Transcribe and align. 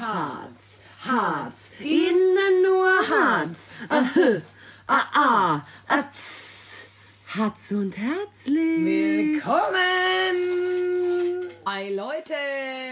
Harz, 0.00 0.88
Harz, 1.04 1.72
innen 1.80 2.62
nur 2.62 2.86
Harz. 2.86 3.70
Ahö, 3.88 4.38
ah, 4.86 5.02
ah, 5.12 5.60
atz. 5.88 7.26
Harz 7.34 7.72
und 7.72 7.98
herzlich. 7.98 8.84
Willkommen! 8.84 9.56
Hi 11.66 11.92
Leute. 11.92 12.32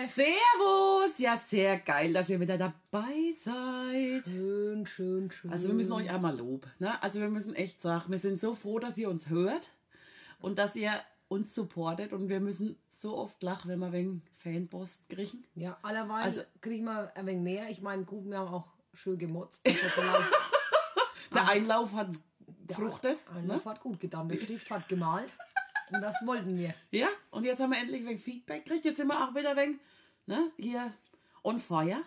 Servus! 0.09 1.19
Ja, 1.19 1.37
sehr 1.47 1.79
geil, 1.79 2.13
dass 2.13 2.29
ihr 2.29 2.41
wieder 2.41 2.59
dabei 2.59 3.35
seid. 3.45 4.25
Schön, 4.25 4.85
schön, 4.85 5.31
schön. 5.31 5.53
Also 5.53 5.69
wir 5.69 5.75
müssen 5.77 5.93
euch 5.93 6.11
einmal 6.11 6.37
Lob. 6.37 6.67
Ne? 6.81 7.01
Also 7.01 7.21
wir 7.21 7.29
müssen 7.29 7.55
echt 7.55 7.81
sagen, 7.81 8.13
wir 8.13 8.19
sind 8.19 8.41
so 8.41 8.57
froh, 8.57 8.81
dass 8.81 8.99
ihr 8.99 9.09
uns 9.09 9.29
hört 9.29 9.69
und 10.41 10.59
dass 10.59 10.75
ihr 10.75 10.91
uns 11.29 11.55
supportet 11.55 12.13
und 12.13 12.29
wir 12.29 12.41
müssen 12.41 12.77
so 12.99 13.17
oft 13.17 13.43
lachen, 13.43 13.69
wenn 13.71 13.79
wir 13.79 13.93
wegen 13.93 14.23
Fanpost 14.37 15.09
kriegen. 15.09 15.45
Ja, 15.55 15.79
allerweil 15.83 16.23
Also- 16.25 16.43
kriegen 16.63 16.85
wir 16.85 17.15
ein 17.15 17.27
wenig 17.27 17.43
mehr. 17.43 17.69
Ich 17.71 17.83
meine, 17.83 18.05
gut, 18.05 18.25
wir 18.29 18.39
haben 18.39 18.49
auch 18.53 18.73
schön 18.95 19.19
gemotzt. 19.19 19.63
Der 21.35 21.49
Einlauf 21.49 21.93
hat 21.93 22.09
gefruchtet. 22.67 23.19
Einer 23.35 23.57
Ne? 23.57 23.65
hat 23.65 23.81
gut 23.81 24.01
getan. 24.01 24.29
Der 24.29 24.39
Stift 24.39 24.71
hat 24.71 24.89
gemalt. 24.89 25.33
Und 25.93 26.01
das 26.01 26.17
wollten 26.25 26.57
wir. 26.57 26.75
Ja, 26.91 27.09
und 27.31 27.45
jetzt 27.45 27.61
haben 27.61 27.71
wir 27.73 27.79
endlich 27.79 28.05
wegen 28.07 28.19
Feedback 28.19 28.65
gekriegt. 28.65 28.85
Jetzt 28.85 28.97
sind 28.97 29.09
wir 29.09 29.23
auch 29.29 29.35
wieder 29.35 29.55
wegen, 29.57 29.79
ne, 30.27 30.51
hier 30.57 30.93
on 31.45 31.61
fire. 31.61 32.03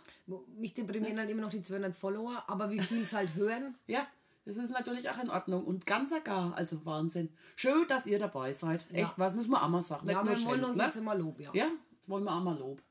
Mich 0.57 0.73
deprimieren 0.73 1.17
halt 1.20 1.29
immer 1.29 1.41
noch 1.43 1.49
die 1.49 1.62
200 1.62 1.95
Follower, 1.95 2.43
aber 2.48 2.70
wie 2.71 2.79
viel 2.81 3.03
es 3.03 3.13
halt 3.13 3.35
hören. 3.35 3.76
Ja, 3.87 4.05
das 4.45 4.57
ist 4.57 4.71
natürlich 4.71 5.09
auch 5.09 5.21
in 5.21 5.29
Ordnung. 5.29 5.63
Und 5.63 5.85
ganz 5.85 6.11
egal, 6.11 6.53
also 6.53 6.84
Wahnsinn. 6.85 7.29
Schön, 7.55 7.88
dass 7.88 8.07
ihr 8.07 8.20
dabei 8.20 8.53
seid. 8.53 8.85
Ja. 8.91 9.03
Echt, 9.03 9.13
was 9.17 9.35
müssen 9.35 9.52
wir 9.52 9.63
auch 9.63 9.70
mal 9.70 9.81
sagen. 9.81 10.09
Ja, 10.09 10.23
wir 10.23 10.45
wollen 10.45 10.62
doch 10.62 10.75
ne? 10.75 10.84
jetzt 10.84 10.98
immer 10.98 11.15
Lob, 11.15 11.39
ja. 11.39 11.52
Ja, 11.53 11.67
jetzt 11.91 12.09
wollen 12.09 12.23
wir 12.23 12.34
auch 12.34 12.43
mal 12.43 12.57
Lob. 12.57 12.81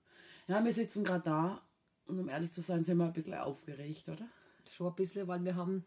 Ja, 0.47 0.65
wir 0.65 0.73
sitzen 0.73 1.05
gerade 1.05 1.25
da 1.25 1.63
und 2.07 2.19
um 2.19 2.29
ehrlich 2.29 2.53
zu 2.53 2.61
sein, 2.61 2.85
sind 2.85 2.97
wir 2.97 3.05
ein 3.05 3.13
bisschen 3.13 3.35
aufgeregt, 3.35 4.09
oder? 4.09 4.27
Schon 4.71 4.89
ein 4.89 4.95
bisschen, 4.95 5.29
weil 5.29 5.45
wir 5.45 5.55
haben 5.55 5.85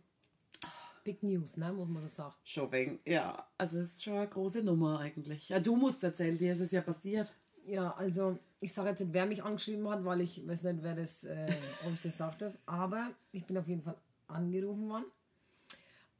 Big 1.03 1.23
News, 1.23 1.57
ne, 1.57 1.73
muss 1.73 1.89
man 1.89 2.03
das 2.03 2.15
sagen. 2.15 2.35
Schon 2.43 2.71
wegen, 2.71 2.99
ja. 3.05 3.47
Also 3.57 3.79
es 3.79 3.93
ist 3.93 4.03
schon 4.03 4.13
eine 4.13 4.27
große 4.27 4.63
Nummer 4.63 4.99
eigentlich. 4.99 5.49
Ja, 5.49 5.59
du 5.59 5.75
musst 5.75 6.03
erzählen, 6.03 6.37
dir 6.37 6.53
ist 6.53 6.59
es 6.59 6.71
ja 6.71 6.81
passiert. 6.81 7.33
Ja, 7.65 7.93
also 7.95 8.37
ich 8.59 8.73
sage 8.73 8.89
jetzt 8.89 8.99
nicht, 8.99 9.13
wer 9.13 9.25
mich 9.25 9.43
angeschrieben 9.43 9.89
hat, 9.89 10.05
weil 10.05 10.21
ich 10.21 10.47
weiß 10.47 10.63
nicht, 10.63 10.83
wer 10.83 10.95
das, 10.95 11.23
äh, 11.23 11.51
ob 11.85 11.93
ich 11.93 12.01
das 12.01 12.17
sagen 12.17 12.35
darf. 12.39 12.57
Aber 12.65 13.11
ich 13.31 13.45
bin 13.45 13.57
auf 13.57 13.67
jeden 13.67 13.81
Fall 13.81 13.97
angerufen 14.27 14.89
worden. 14.89 15.05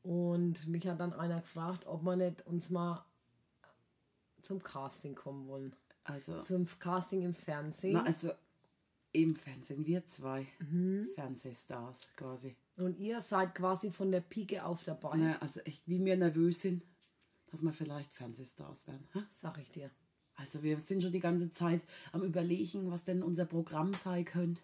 Und 0.04 0.68
mich 0.68 0.88
hat 0.88 1.00
dann 1.00 1.14
einer 1.14 1.42
gefragt, 1.42 1.86
ob 1.86 2.04
wir 2.04 2.16
nicht 2.16 2.46
uns 2.48 2.70
mal 2.70 3.06
zum 4.42 4.62
Casting 4.64 5.16
kommen 5.16 5.48
wollen. 5.48 5.76
Also, 6.04 6.40
Zum 6.42 6.68
Casting 6.80 7.22
im 7.22 7.34
Fernsehen. 7.36 7.94
na, 7.94 8.04
also 8.04 8.32
im 9.12 9.36
Fernsehen, 9.36 9.86
wir 9.86 10.06
zwei 10.08 10.48
Mhm. 10.60 11.10
Fernsehstars 11.16 12.08
quasi. 12.16 12.56
Und 12.78 12.98
ihr 12.98 13.22
seid 13.22 13.54
quasi 13.54 13.92
von 13.92 14.12
der 14.12 14.22
Pike 14.22 14.66
auf 14.66 14.84
dabei, 14.84 15.18
Ne, 15.18 15.42
also 15.42 15.60
echt, 15.60 15.88
wie 15.88 16.04
wir 16.04 16.18
nervös 16.18 16.62
sind, 16.62 16.82
dass 17.52 17.62
wir 17.62 17.72
vielleicht 17.74 18.12
Fernsehstars 18.14 18.88
werden. 18.88 19.08
hä? 19.14 19.20
sag 19.30 19.60
ich 19.60 19.70
dir. 19.72 19.92
Also 20.36 20.64
wir 20.64 20.80
sind 20.80 21.04
schon 21.04 21.12
die 21.12 21.20
ganze 21.20 21.52
Zeit 21.52 21.82
am 22.14 22.24
überlegen, 22.24 22.90
was 22.90 23.04
denn 23.04 23.22
unser 23.22 23.46
Programm 23.46 23.94
sein 23.94 24.26
könnte. 24.26 24.64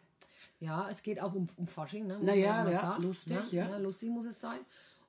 Ja, 0.59 0.89
es 0.89 1.03
geht 1.03 1.19
auch 1.21 1.35
um, 1.35 1.47
um 1.57 1.67
Fasching, 1.67 2.07
ne? 2.07 2.15
muss 2.15 2.25
Na 2.25 2.31
man 2.31 2.39
ja, 2.39 2.69
ja, 2.71 2.97
lustig, 2.97 3.33
ne? 3.33 3.47
ja. 3.51 3.77
Lustig 3.77 4.09
muss 4.09 4.25
es 4.25 4.39
sein. 4.39 4.61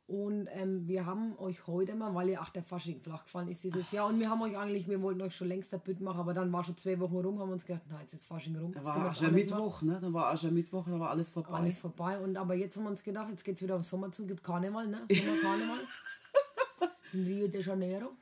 Und 0.08 0.48
ähm, 0.52 0.88
wir 0.88 1.04
haben 1.04 1.36
euch 1.36 1.66
heute 1.66 1.94
mal, 1.94 2.14
weil 2.14 2.30
ja 2.30 2.40
auch 2.40 2.48
der 2.48 2.62
Fasching 2.62 2.98
flach 3.02 3.24
gefallen 3.24 3.48
ist 3.48 3.62
dieses 3.62 3.92
Jahr, 3.92 4.08
und 4.08 4.18
wir 4.18 4.30
haben 4.30 4.40
euch 4.40 4.56
eigentlich, 4.56 4.88
wir 4.88 5.02
wollten 5.02 5.20
euch 5.20 5.36
schon 5.36 5.48
längst 5.48 5.70
der 5.70 5.76
Bütt 5.76 6.00
machen, 6.00 6.18
aber 6.18 6.32
dann 6.32 6.50
war 6.50 6.64
schon 6.64 6.78
zwei 6.78 6.98
Wochen 6.98 7.16
rum, 7.16 7.38
haben 7.38 7.50
wir 7.50 7.52
uns 7.52 7.66
gedacht, 7.66 7.82
na, 7.90 8.00
jetzt 8.00 8.14
ist 8.14 8.24
Fasching 8.24 8.56
rum. 8.56 8.72
Da 8.72 8.80
jetzt 8.80 8.90
können 8.90 9.04
war. 9.04 9.10
Aschermittwoch, 9.10 9.82
ne? 9.82 9.98
Da 10.00 10.10
war 10.10 10.32
Aschermittwoch, 10.32 10.86
da 10.86 10.98
war 10.98 11.10
alles 11.10 11.28
vorbei. 11.28 11.50
Alles 11.50 11.78
vorbei. 11.78 12.18
Und 12.18 12.38
aber 12.38 12.54
jetzt 12.54 12.74
haben 12.78 12.84
wir 12.84 12.90
uns 12.90 13.02
gedacht, 13.02 13.28
jetzt 13.28 13.44
geht 13.44 13.56
es 13.56 13.62
wieder 13.62 13.76
auf 13.76 13.84
Sommer 13.84 14.10
zu, 14.10 14.26
gibt 14.26 14.42
Karneval, 14.42 14.88
ne? 14.88 15.02
Sommerkarneval. 15.10 15.78
in 17.12 17.24
Rio 17.24 17.48
de 17.48 17.62
Janeiro. 17.62 18.12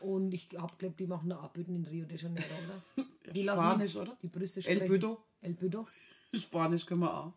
Und 0.00 0.34
ich 0.34 0.50
hab 0.58 0.78
glaubt, 0.78 1.00
die 1.00 1.06
machen 1.06 1.30
da 1.30 1.38
Abbütten 1.38 1.76
in 1.76 1.84
Rio 1.86 2.04
de 2.04 2.18
Janeiro, 2.18 2.44
oder? 2.66 3.06
Die 3.32 3.42
lassen 3.42 3.58
Spanisch, 3.58 3.92
die, 3.92 3.98
oder? 3.98 4.18
Die 4.20 4.28
Brüste 4.28 4.60
El 4.60 4.76
sprechen. 4.76 4.88
Büdo. 4.92 5.18
El 5.40 5.54
Büdo. 5.54 5.86
Spanisch 6.34 6.84
können 6.84 7.00
wir 7.00 7.16
auch. 7.16 7.32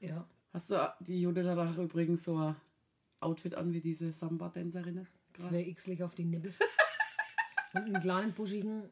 Ja. 0.00 0.26
Hast 0.52 0.70
du 0.70 0.94
die 1.00 1.20
Jude 1.20 1.42
danach 1.42 1.76
übrigens 1.76 2.24
so 2.24 2.36
ein 2.36 2.56
Outfit 3.20 3.54
an 3.54 3.72
wie 3.72 3.80
diese 3.80 4.12
Samba-Tänzerinnen? 4.12 5.06
Zwei 5.36 5.70
Xlich 5.72 6.02
auf 6.02 6.14
die 6.14 6.24
Nippel. 6.24 6.52
Und 7.74 7.82
einen 7.82 8.00
kleinen 8.00 8.32
buschigen 8.32 8.90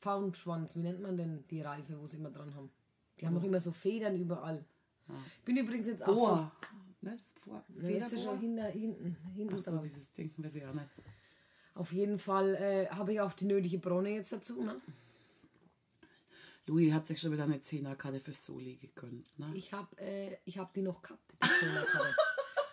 Pfauenschwanz. 0.00 0.76
Wie 0.76 0.82
nennt 0.82 1.00
man 1.00 1.16
denn 1.16 1.44
die 1.48 1.60
Reife, 1.60 1.98
wo 2.00 2.06
sie 2.06 2.18
immer 2.18 2.30
dran 2.30 2.54
haben? 2.54 2.70
Die 3.18 3.26
haben 3.26 3.36
auch 3.36 3.42
immer 3.44 3.60
so 3.60 3.72
Federn 3.72 4.16
überall. 4.16 4.64
Ich 5.38 5.44
bin 5.44 5.56
übrigens 5.56 5.86
jetzt 5.86 6.02
auch 6.02 6.14
Boa. 6.14 6.52
Ne? 7.00 7.16
Vor, 7.34 7.64
so. 7.68 7.86
Nee, 7.86 7.98
ist 7.98 8.22
schon 8.22 8.38
hinter, 8.38 8.66
hinten, 8.66 9.16
hinten 9.34 9.56
Ach 9.58 9.64
so, 9.64 9.78
dieses 9.78 10.12
Ding, 10.12 10.32
weiß 10.36 10.54
ich 10.54 10.64
auch 10.64 10.72
nicht. 10.72 10.86
Auf 11.74 11.92
jeden 11.92 12.18
Fall 12.18 12.54
äh, 12.54 12.86
habe 12.88 13.12
ich 13.12 13.20
auch 13.20 13.32
die 13.32 13.46
nötige 13.46 13.78
Bronne 13.78 14.10
jetzt 14.10 14.32
dazu. 14.32 14.62
Ne? 14.62 14.80
Louis 16.66 16.92
hat 16.92 17.06
sich 17.06 17.20
schon 17.20 17.32
wieder 17.32 17.44
eine 17.44 17.60
Zehnerkarte 17.60 18.20
fürs 18.20 18.44
Soli 18.44 18.76
gegönnt. 18.76 19.38
Ne? 19.38 19.50
Ich 19.54 19.72
habe 19.72 19.96
äh, 19.98 20.36
ich 20.44 20.58
hab 20.58 20.72
die 20.74 20.82
noch 20.82 21.02
gehabt, 21.02 21.32
die 21.42 21.48
Zehnerkarte. 21.48 22.14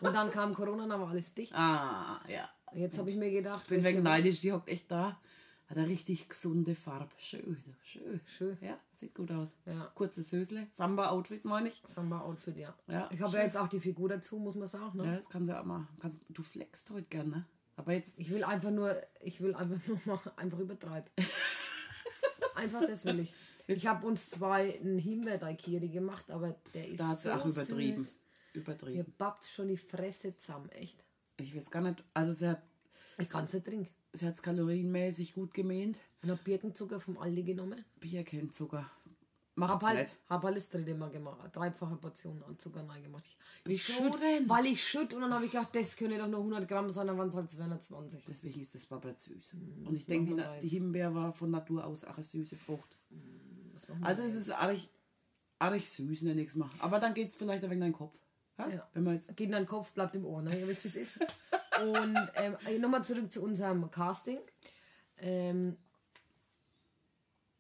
Und 0.02 0.14
dann 0.14 0.32
kam 0.32 0.54
Corona, 0.54 0.88
dann 0.88 1.02
war 1.02 1.10
alles 1.10 1.34
dicht. 1.34 1.54
Ah, 1.54 2.22
ja. 2.28 2.50
Jetzt 2.74 2.98
habe 2.98 3.10
ich 3.10 3.18
mir 3.18 3.32
gedacht, 3.32 3.68
Bin 3.68 3.84
wegen 3.84 4.04
neidisch, 4.04 4.42
die 4.42 4.54
hockt 4.54 4.70
echt 4.70 4.90
da. 4.92 5.20
Hat 5.68 5.78
eine 5.78 5.88
richtig 5.88 6.30
gesunde 6.30 6.74
Farbe. 6.74 7.12
Schön, 7.18 7.64
schön. 7.84 8.20
Schön. 8.26 8.58
Ja, 8.62 8.80
sieht 8.94 9.14
gut 9.14 9.32
aus. 9.32 9.50
Ja. 9.66 9.92
Kurzes 9.94 10.32
Hösle, 10.32 10.68
Samba-Outfit 10.72 11.46
meine 11.46 11.70
ich. 11.70 11.82
Samba-Outfit, 11.86 12.58
ja. 12.58 12.74
Ja, 12.88 13.08
ich 13.12 13.22
habe 13.22 13.38
ja 13.38 13.44
jetzt 13.44 13.56
auch 13.56 13.68
die 13.68 13.80
Figur 13.80 14.10
dazu, 14.10 14.40
muss 14.40 14.56
man 14.56 14.68
sagen. 14.68 14.98
Ne? 14.98 15.06
Ja, 15.06 15.16
das 15.18 15.30
kannst 15.30 15.50
du 15.50 15.60
auch 15.60 15.66
mal. 15.66 15.88
Kannst, 16.00 16.20
du 16.30 16.42
flexst 16.42 16.90
heute 16.90 17.08
gerne, 17.08 17.30
ne? 17.30 17.46
Aber 17.76 17.94
jetzt, 17.94 18.18
Ich 18.18 18.30
will 18.32 18.44
einfach 18.44 18.72
nur, 18.72 19.00
ich 19.22 19.42
will 19.42 19.54
einfach 19.54 19.78
nur 19.88 20.00
mal 20.06 20.20
einfach 20.38 20.60
übertreiben. 20.60 21.10
einfach 22.56 22.82
das 22.88 23.06
will 23.06 23.20
ich. 23.20 23.34
Ich 23.76 23.86
habe 23.88 24.06
uns 24.08 24.28
zwei 24.30 24.80
einen 24.80 24.98
Himbeerdaikiri 24.98 25.90
gemacht, 25.90 26.30
aber 26.32 26.56
der 26.74 26.88
ist 26.88 27.00
da 27.00 27.10
hat 27.10 27.20
sie 27.22 27.30
so 27.30 27.34
auch 27.36 27.46
übertrieben. 27.46 28.02
Süß. 28.02 28.16
Übertrieben. 28.54 29.14
babbt 29.18 29.46
schon 29.46 29.68
die 29.68 29.78
Fresse 29.78 30.36
zusammen, 30.36 30.70
echt. 30.70 31.04
Ich 31.38 31.56
weiß 31.56 31.70
gar 31.70 31.82
nicht, 31.82 32.04
also 32.14 32.34
sie 32.34 32.50
hat 32.50 32.62
Ich 33.20 33.30
kann 33.30 33.46
es 33.46 33.54
nicht 33.54 33.66
trinken. 33.66 33.88
sie 34.12 34.26
hat's 34.26 34.42
kalorienmäßig 34.42 35.34
gut 35.34 35.54
gemäht. 35.54 36.02
Und 36.24 36.32
habe 36.32 36.42
Birkenzucker 36.44 37.00
vom 37.00 37.18
Aldi 37.20 37.44
genommen. 37.44 37.86
Bier 38.00 38.24
kennt 38.24 38.56
Zucker. 38.56 38.82
Hab 38.82 39.68
Macht's 39.70 39.86
halt, 39.88 40.00
nicht. 40.00 40.16
hab 40.30 40.44
halt 40.44 40.56
das 40.56 40.70
dritte 40.70 40.96
Mal 40.96 41.10
gemacht. 41.12 41.40
eine 41.42 41.50
Dreifache 41.50 41.98
Portion 41.98 42.42
an 42.44 42.58
Zucker 42.58 42.88
rein 42.88 43.04
gemacht. 43.04 43.26
Ich, 43.26 43.38
ich 43.74 43.88
Wieso 43.88 44.04
schütt, 44.04 44.16
denn? 44.22 44.48
Weil 44.50 44.66
ich 44.68 44.82
schütt 44.84 45.14
und 45.14 45.22
dann 45.22 45.34
habe 45.34 45.46
ich 45.46 45.52
gedacht, 45.52 45.76
das 45.76 45.96
können 45.98 46.18
doch 46.18 46.28
nur 46.30 46.40
100 46.40 46.66
Gramm 46.68 46.90
sein, 46.90 47.08
dann 47.08 47.18
waren 47.18 47.28
es 47.30 47.36
halt 47.36 47.52
220. 47.52 48.24
Deswegen 48.28 48.62
ist 48.62 48.74
das 48.74 48.86
Papa 48.86 49.14
süß. 49.16 49.54
Und 49.86 49.94
ich 49.94 50.06
denke, 50.06 50.32
die, 50.32 50.34
Na- 50.36 50.60
die 50.60 50.68
Himbeer 50.70 51.14
war 51.14 51.34
von 51.34 51.52
Natur 51.52 51.86
aus 51.86 52.04
auch 52.06 52.16
eine 52.16 52.24
süße 52.24 52.56
Frucht. 52.56 52.96
Also 54.02 54.24
es 54.24 54.36
ist 54.36 54.52
arg, 54.52 54.78
arg 55.60 55.82
süß, 55.82 56.24
nenne 56.24 56.42
ich 56.42 56.56
mal. 56.56 56.70
Aber 56.80 57.00
dann 57.00 57.14
geht's 57.14 57.36
vielleicht 57.36 57.64
ein 57.64 57.70
wenig 57.70 57.86
in 57.86 57.92
den 57.92 57.98
Kopf. 57.98 58.16
Ja? 58.58 58.68
Ja. 58.68 58.88
Wenn 58.94 59.04
man 59.04 59.16
jetzt, 59.16 59.28
geht 59.36 59.48
in 59.48 59.52
deinen 59.52 59.66
Kopf, 59.66 59.92
bleibt 59.92 60.16
im 60.16 60.26
Ohr. 60.26 60.42
Ne? 60.42 60.60
Ihr 60.60 60.68
wisst, 60.68 60.84
wie 60.84 60.90
es 60.90 60.96
ist. 60.96 61.14
Und 61.82 62.18
ähm, 62.36 62.82
nochmal 62.82 63.04
zurück 63.06 63.32
zu 63.32 63.42
unserem 63.42 63.90
Casting. 63.90 64.40
Ähm, 65.18 65.78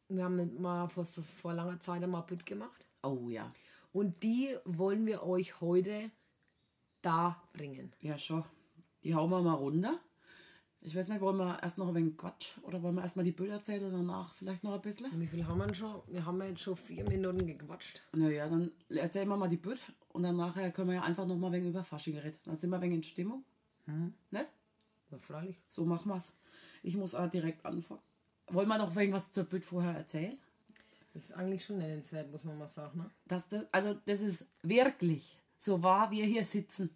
wir 0.09 0.23
haben 0.23 0.61
mal 0.61 0.87
vor, 0.87 1.03
das 1.03 1.31
vor 1.31 1.53
langer 1.53 1.79
Zeit 1.79 2.03
einmal 2.03 2.23
Büt 2.23 2.45
gemacht. 2.45 2.85
oh 3.03 3.29
ja. 3.29 3.53
Und 3.91 4.21
die 4.21 4.55
wollen 4.65 5.05
wir 5.05 5.23
euch 5.23 5.61
heute 5.61 6.11
da 7.01 7.41
bringen. 7.53 7.91
Ja, 8.01 8.17
schon. 8.17 8.43
Die 9.03 9.15
hauen 9.15 9.29
wir 9.29 9.41
mal 9.41 9.53
runter. 9.53 9.99
Ich 10.81 10.95
weiß 10.95 11.09
nicht, 11.09 11.19
wollen 11.19 11.37
wir 11.37 11.61
erst 11.61 11.77
noch 11.77 11.89
ein 11.89 11.95
wenig 11.95 12.17
Quatsch 12.17 12.57
oder 12.61 12.81
wollen 12.81 12.95
wir 12.95 13.01
erst 13.01 13.17
mal 13.17 13.23
die 13.23 13.33
Bilder 13.33 13.55
erzählen 13.55 13.83
und 13.83 13.91
danach 13.91 14.33
vielleicht 14.33 14.63
noch 14.63 14.73
ein 14.73 14.81
bisschen? 14.81 15.07
Wie 15.19 15.27
viel 15.27 15.45
haben 15.45 15.57
wir 15.57 15.65
denn 15.65 15.75
schon? 15.75 16.01
Wir 16.07 16.25
haben 16.25 16.39
ja 16.39 16.47
jetzt 16.47 16.61
schon 16.61 16.77
vier 16.77 17.03
Minuten 17.03 17.45
gequatscht. 17.45 18.01
Naja, 18.13 18.47
dann 18.47 18.71
erzählen 18.87 19.27
wir 19.27 19.35
mal 19.35 19.49
die 19.49 19.57
Bild 19.57 19.81
und 20.09 20.23
dann 20.23 20.37
nachher 20.37 20.71
können 20.71 20.89
wir 20.89 20.95
ja 20.95 21.03
einfach 21.03 21.25
noch 21.25 21.35
mal 21.35 21.47
ein 21.47 21.53
wenig 21.53 21.69
über 21.69 21.83
Fasching 21.83 22.17
reden. 22.17 22.37
Dann 22.45 22.57
sind 22.57 22.69
wir 22.69 22.77
ein 22.77 22.81
wenig 22.83 22.95
in 22.97 23.03
Stimmung. 23.03 23.43
Nicht? 24.31 24.47
Ja, 25.11 25.17
freilich. 25.17 25.59
So 25.69 25.85
machen 25.85 26.09
wir's. 26.09 26.33
Ich 26.81 26.95
muss 26.95 27.13
auch 27.13 27.29
direkt 27.29 27.65
anfangen. 27.65 28.01
Wollen 28.47 28.67
wir 28.67 28.77
noch 28.77 28.95
irgendwas 28.95 29.31
zur 29.31 29.43
Bild 29.43 29.65
vorher 29.65 29.95
erzählen? 29.95 30.37
Ist 31.13 31.33
eigentlich 31.33 31.65
schon 31.65 31.79
nennenswert, 31.79 32.31
muss 32.31 32.43
man 32.43 32.57
mal 32.57 32.67
sagen. 32.67 32.99
Ne? 32.99 33.09
Das, 33.27 33.47
das, 33.49 33.65
also 33.71 33.95
das 34.05 34.21
ist 34.21 34.45
wirklich 34.61 35.37
so 35.57 35.83
wahr, 35.83 36.11
wir 36.11 36.25
hier 36.25 36.45
sitzen. 36.45 36.89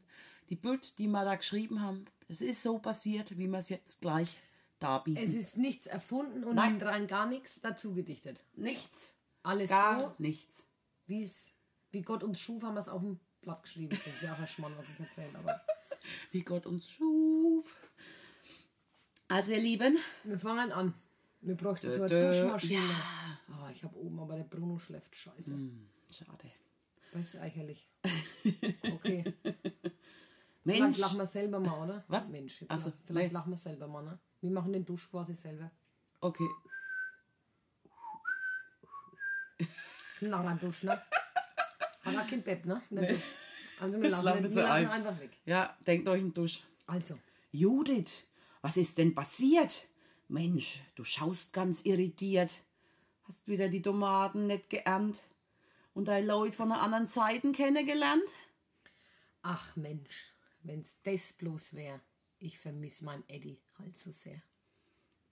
Die 0.50 0.56
Bild, 0.56 0.98
die 1.00 1.08
wir 1.08 1.26
da 1.26 1.36
geschrieben 1.36 1.82
haben, 1.82 2.06
es 2.28 2.42
ist 2.42 2.62
so 2.64 2.80
passiert, 2.80 3.38
wie 3.38 3.48
wir 3.48 3.58
es 3.60 3.70
jetzt 3.70 4.02
gleich 4.02 4.38
darbieten. 4.80 5.24
Es 5.24 5.34
ist 5.36 5.58
nichts 5.58 5.88
erfunden 5.88 6.44
und 6.44 6.56
Nein. 6.56 6.82
rein 6.82 7.08
gar 7.08 7.26
nichts 7.26 7.60
dazu 7.62 7.94
gedichtet. 7.94 8.44
nichts. 8.56 9.14
Alles 9.46 9.70
Gar 9.70 10.00
so, 10.02 10.16
nichts. 10.20 10.64
wie's, 11.06 11.50
wie 11.92 12.02
Gott 12.02 12.24
uns 12.24 12.40
schuf, 12.40 12.64
haben 12.64 12.76
wir 12.76 12.80
es 12.80 12.88
auf 12.88 13.02
dem 13.02 13.20
Blatt 13.42 13.64
geschrieben. 13.64 13.98
Das 14.06 14.14
ist 14.16 14.22
ja 14.22 14.34
auch 14.34 14.40
ein 14.40 14.48
Schmarrn, 14.48 14.74
was 14.78 14.86
ich 14.90 15.00
erzähle. 15.02 15.38
Aber 15.38 15.62
Wie 16.32 16.42
Gott 16.42 16.66
uns 16.66 16.90
schuf. 16.90 17.66
Also 19.28 19.52
ihr 19.52 19.60
Lieben, 19.60 19.98
wir 20.24 20.40
fangen 20.40 20.72
an. 20.72 20.94
Wir 21.42 21.56
bräuchten 21.56 21.92
so 21.92 22.04
eine. 22.04 22.20
Duschmaschine. 22.32 22.82
Ja. 22.88 23.40
Ah, 23.50 23.70
ich 23.74 23.84
habe 23.84 23.98
oben, 23.98 24.18
aber 24.20 24.36
der 24.38 24.44
Bruno 24.44 24.80
schläft. 24.80 25.14
Scheiße. 25.16 25.58
Schade. 26.10 26.52
Das 27.12 27.28
ist 27.28 27.36
ärgerlich. 27.36 27.90
Okay. 28.94 29.34
Mensch, 30.66 30.78
Vielleicht 30.80 30.98
lachen 31.00 31.18
wir 31.18 31.26
selber 31.26 31.60
mal, 31.60 31.84
oder? 31.84 32.04
Was? 32.08 32.28
Mensch, 32.30 32.62
jetzt 32.62 32.72
Ach 32.72 32.80
so, 32.80 32.90
lach- 32.90 32.96
vielleicht 33.06 33.28
nee. 33.32 33.34
lachen 33.34 33.52
wir 33.52 33.58
selber 33.58 33.88
mal, 33.88 34.04
ne? 34.04 34.20
Wir 34.42 34.52
machen 34.52 34.72
den 34.74 34.86
Dusch 34.86 35.10
quasi 35.10 35.34
selber. 35.36 35.70
okay. 36.22 36.48
Ein 40.22 40.30
langer 40.30 40.56
Dusch, 40.56 40.84
ne? 40.84 40.92
Hat 42.04 42.18
auch 42.18 42.28
kein 42.28 42.42
Bett, 42.44 42.66
ne? 42.66 42.82
Der 42.90 43.14
Dusch. 43.14 43.22
Also 43.80 44.02
wir 44.02 44.10
lassen, 44.10 44.26
den, 44.44 44.56
wir 44.56 44.64
lassen 44.64 44.88
einfach 44.88 45.20
weg. 45.20 45.32
Ja, 45.46 45.76
denkt 45.86 46.08
euch 46.08 46.22
einen 46.22 46.34
Dusch. 46.34 46.64
Also, 46.88 47.18
Judith, 47.52 48.24
was 48.62 48.78
ist 48.78 48.98
denn 48.98 49.14
passiert? 49.14 49.88
Mensch, 50.30 50.82
du 50.96 51.04
schaust 51.04 51.52
ganz 51.52 51.82
irritiert. 51.84 52.62
Hast 53.28 53.48
wieder 53.48 53.68
die 53.70 53.82
Tomaten 53.82 54.48
nicht 54.48 54.70
geerntet 54.70 55.24
und 55.94 56.08
deine 56.08 56.26
Leute 56.28 56.56
von 56.56 56.72
einer 56.72 56.82
anderen 56.82 57.08
Seite 57.08 57.52
kennengelernt? 57.52 58.24
ach 59.46 59.76
Mensch, 59.76 60.33
wenn's 60.64 60.96
das 61.04 61.34
bloß 61.34 61.74
wär. 61.74 62.02
Ich 62.40 62.60
vermiss 62.60 63.02
mein 63.02 63.24
Eddie 63.28 63.60
halt 63.80 63.98
so 63.98 64.12
sehr. 64.12 64.42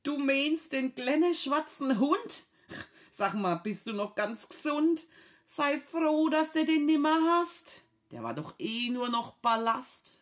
Du 0.04 0.18
meinst 0.18 0.72
den 0.74 0.96
kleinen 0.96 1.34
schwarzen 1.34 2.00
Hund? 2.00 2.46
Sag 3.12 3.34
mal, 3.34 3.56
bist 3.56 3.88
du 3.88 3.94
noch 3.94 4.16
ganz 4.16 4.48
gesund? 4.48 5.06
Sei 5.46 5.80
froh, 5.80 6.30
dass 6.30 6.52
du 6.52 6.66
den 6.66 6.86
nimmer 6.86 7.20
hast. 7.38 7.82
Der 8.12 8.24
war 8.24 8.34
doch 8.34 8.56
eh 8.58 8.90
nur 8.90 9.10
noch 9.10 9.34
Ballast. 9.34 10.18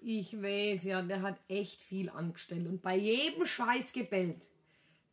Ich 0.00 0.40
weiß 0.40 0.84
ja, 0.84 1.02
der 1.02 1.22
hat 1.22 1.40
echt 1.48 1.80
viel 1.80 2.10
angestellt 2.10 2.66
und 2.66 2.82
bei 2.82 2.96
jedem 2.96 3.46
Scheiß 3.46 3.92
gebellt. 3.92 4.46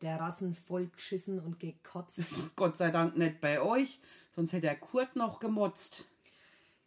Der 0.02 0.20
Rassen 0.20 0.56
voll 0.56 0.88
geschissen 0.88 1.40
und 1.40 1.60
gekotzt. 1.60 2.22
Gott 2.56 2.78
sei 2.78 2.92
Dank 2.92 3.16
nicht 3.16 3.40
bei 3.40 3.62
euch, 3.62 4.00
sonst 4.36 4.52
hätte 4.52 4.68
der 4.68 4.76
Kurt 4.76 5.16
noch 5.16 5.40
gemotzt. 5.40 6.04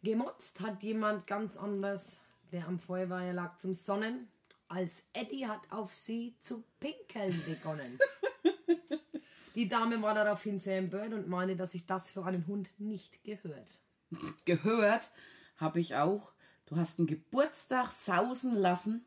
Gemotzt 0.03 0.59
hat 0.59 0.83
jemand 0.83 1.25
ganz 1.25 1.57
anders, 1.57 2.17
der 2.51 2.67
am 2.67 2.79
Feuerwehr 2.79 3.33
lag 3.33 3.57
zum 3.57 3.73
Sonnen, 3.73 4.27
als 4.67 5.03
Eddie 5.13 5.47
hat 5.47 5.61
auf 5.71 5.93
sie 5.93 6.35
zu 6.41 6.63
pinkeln 6.79 7.41
begonnen. 7.45 7.97
Die 9.55 9.67
Dame 9.67 10.01
war 10.01 10.13
daraufhin 10.13 10.59
sehr 10.59 10.77
empört 10.77 11.13
und 11.13 11.27
meinte, 11.27 11.55
dass 11.55 11.71
sich 11.71 11.85
das 11.85 12.11
für 12.11 12.23
einen 12.25 12.45
Hund 12.45 12.69
nicht 12.77 13.23
gehört. 13.23 13.81
Gehört 14.45 15.11
habe 15.57 15.79
ich 15.79 15.95
auch, 15.95 16.31
du 16.67 16.75
hast 16.75 16.99
einen 16.99 17.07
Geburtstag 17.07 17.91
sausen 17.91 18.55
lassen, 18.55 19.03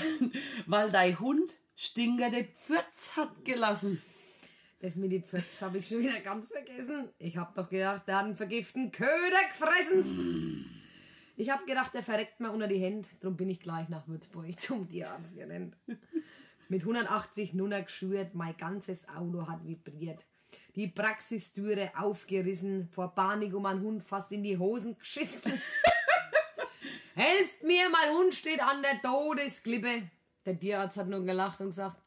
weil 0.66 0.90
dein 0.90 1.18
Hund 1.20 1.58
stinkende 1.76 2.44
Pfütz 2.44 3.16
hat 3.16 3.44
gelassen. 3.44 4.00
Das 4.80 4.96
mit 4.96 5.12
den 5.12 5.24
Pfütz 5.24 5.60
habe 5.60 5.78
ich 5.78 5.88
schon 5.88 6.00
wieder 6.00 6.20
ganz 6.20 6.48
vergessen. 6.48 7.08
Ich 7.18 7.36
habe 7.36 7.52
doch 7.54 7.68
gedacht, 7.68 8.06
der 8.06 8.16
hat 8.16 8.24
einen 8.24 8.36
vergifteten 8.36 8.90
Köder 8.90 9.40
gefressen. 9.48 10.70
Ich 11.36 11.50
habe 11.50 11.64
gedacht, 11.64 11.94
der 11.94 12.02
verreckt 12.02 12.38
mir 12.40 12.52
unter 12.52 12.68
die 12.68 12.78
Hände. 12.78 13.08
Darum 13.20 13.36
bin 13.36 13.50
ich 13.50 13.60
gleich 13.60 13.88
nach 13.88 14.06
Würzburg 14.06 14.58
zum 14.60 14.88
Tierarzt 14.88 15.34
gerannt. 15.34 15.76
Mit 16.68 16.82
180 16.82 17.54
Nunner 17.54 17.82
geschürt, 17.82 18.34
mein 18.34 18.56
ganzes 18.56 19.08
Auto 19.08 19.46
hat 19.48 19.66
vibriert. 19.66 20.24
Die 20.76 20.86
Praxistüre 20.86 21.90
aufgerissen, 21.96 22.88
vor 22.88 23.14
Panik 23.14 23.54
um 23.54 23.64
mein 23.64 23.80
Hund 23.80 24.04
fast 24.04 24.30
in 24.32 24.42
die 24.42 24.56
Hosen 24.56 24.96
geschissen. 24.98 25.40
Helft 27.14 27.62
mir, 27.62 27.88
mein 27.90 28.16
Hund 28.16 28.34
steht 28.34 28.62
an 28.62 28.82
der 28.82 29.02
Todesklippe. 29.02 30.10
Der 30.46 30.58
Tierarzt 30.58 30.96
hat 30.96 31.08
nur 31.08 31.24
gelacht 31.24 31.60
und 31.60 31.68
gesagt, 31.68 32.00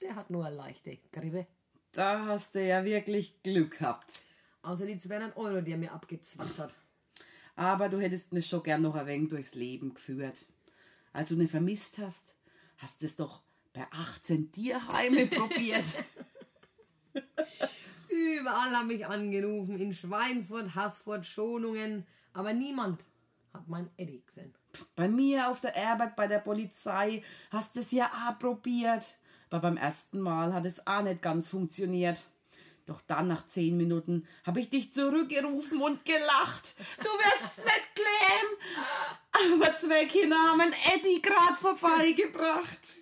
der 0.00 0.16
hat 0.16 0.30
nur 0.30 0.44
eine 0.44 0.56
leichte 0.56 0.98
Grippe. 1.12 1.46
Da 1.92 2.26
hast 2.26 2.54
du 2.54 2.64
ja 2.64 2.84
wirklich 2.84 3.42
Glück 3.42 3.78
gehabt. 3.78 4.20
Außer 4.62 4.86
die 4.86 4.98
200 4.98 5.36
Euro, 5.36 5.60
die 5.60 5.72
er 5.72 5.78
mir 5.78 5.92
abgezwackt 5.92 6.58
hat. 6.58 6.74
Aber 7.56 7.88
du 7.88 8.00
hättest 8.00 8.32
mich 8.32 8.46
schon 8.46 8.62
gern 8.62 8.82
noch 8.82 8.94
ein 8.94 9.06
wenig 9.06 9.30
durchs 9.30 9.54
Leben 9.54 9.94
geführt. 9.94 10.46
Als 11.12 11.28
du 11.28 11.36
ihn 11.36 11.48
vermisst 11.48 11.98
hast, 11.98 12.34
hast 12.78 13.02
du 13.02 13.06
es 13.06 13.16
doch 13.16 13.42
bei 13.72 13.86
18 13.90 14.52
Tierheime 14.52 15.26
probiert. 15.28 15.84
Überall 18.08 18.76
haben 18.76 18.88
mich 18.88 19.06
angerufen, 19.06 19.78
in 19.78 19.92
Schweinfurt, 19.92 20.74
Haßfurt, 20.74 21.26
Schonungen. 21.26 22.06
Aber 22.32 22.52
niemand 22.52 23.00
hat 23.52 23.68
mein 23.68 23.90
Eddie 23.96 24.22
gesehen. 24.26 24.54
Bei 24.96 25.08
mir 25.08 25.50
auf 25.50 25.60
der 25.60 25.76
Arbeit 25.76 26.16
bei 26.16 26.26
der 26.26 26.38
Polizei 26.38 27.22
hast 27.50 27.76
du 27.76 27.80
es 27.80 27.92
ja 27.92 28.10
auch 28.10 28.38
probiert. 28.38 29.18
Aber 29.50 29.60
beim 29.60 29.76
ersten 29.76 30.20
Mal 30.20 30.54
hat 30.54 30.64
es 30.64 30.86
auch 30.86 31.02
nicht 31.02 31.20
ganz 31.20 31.48
funktioniert. 31.48 32.26
Doch 32.86 33.00
dann, 33.02 33.28
nach 33.28 33.46
zehn 33.46 33.76
Minuten, 33.76 34.26
habe 34.44 34.60
ich 34.60 34.70
dich 34.70 34.92
zurückgerufen 34.92 35.80
und 35.80 36.04
gelacht. 36.04 36.74
Du 36.98 37.04
wirst 37.04 37.58
nicht 37.58 37.94
klären. 37.94 39.54
Aber 39.54 39.76
zwei 39.76 40.04
Kinder 40.06 40.36
haben 40.36 40.60
einen 40.60 40.74
Eddie 40.94 41.22
gerade 41.22 41.54
vorbeigebracht. 41.54 42.96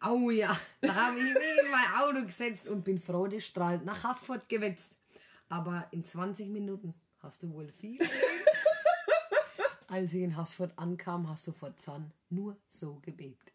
Au 0.00 0.30
ja, 0.30 0.58
da 0.80 0.94
habe 0.94 1.18
ich 1.18 1.24
mich 1.24 1.64
in 1.64 1.70
mein 1.70 2.02
Auto 2.02 2.24
gesetzt 2.24 2.68
und 2.68 2.84
bin 2.84 3.00
freudestrahlend 3.00 3.84
nach 3.84 4.04
Haßfurt 4.04 4.48
gewetzt. 4.48 4.96
Aber 5.48 5.88
in 5.90 6.04
20 6.04 6.48
Minuten 6.48 6.94
hast 7.20 7.42
du 7.42 7.52
wohl 7.52 7.72
viel 7.72 7.98
geredet. 7.98 8.14
Als 9.88 10.12
ich 10.12 10.22
in 10.22 10.36
Haßfurt 10.36 10.78
ankam, 10.78 11.28
hast 11.28 11.46
du 11.46 11.52
vor 11.52 11.76
Zorn 11.76 12.12
nur 12.28 12.56
so 12.68 13.00
gebebt. 13.02 13.52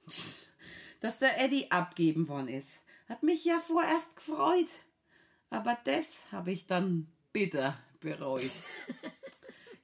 Dass 1.02 1.20
der 1.20 1.42
Eddie 1.42 1.70
abgeben 1.72 2.28
worden 2.28 2.48
ist, 2.48 2.84
hat 3.08 3.24
mich 3.24 3.44
ja 3.44 3.60
vorerst 3.60 4.16
gefreut. 4.16 4.70
Aber 5.52 5.78
das 5.84 6.06
habe 6.32 6.52
ich 6.52 6.66
dann 6.66 7.08
bitter 7.32 7.78
bereut. 8.00 8.52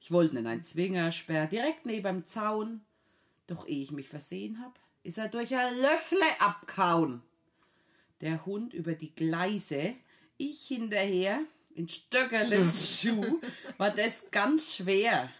Ich 0.00 0.12
wollte 0.12 0.38
in 0.38 0.46
einen 0.46 0.64
Zwingersperr 0.64 1.48
direkt 1.48 1.84
neben 1.84 2.20
dem 2.20 2.24
Zaun. 2.24 2.80
Doch 3.46 3.68
ehe 3.68 3.82
ich 3.82 3.90
mich 3.90 4.08
versehen 4.08 4.58
hab, 4.58 4.78
ist 5.02 5.18
er 5.18 5.28
durch 5.28 5.54
ein 5.54 5.74
Löchle 5.74 6.40
abgehauen. 6.40 7.20
Der 8.22 8.46
Hund 8.46 8.72
über 8.72 8.94
die 8.94 9.14
Gleise, 9.14 9.96
ich 10.38 10.62
hinterher, 10.66 11.40
in 11.74 11.88
Stöckerlens 11.88 13.00
Schuh, 13.02 13.40
war 13.76 13.90
das 13.90 14.30
ganz 14.30 14.76
schwer. 14.76 15.30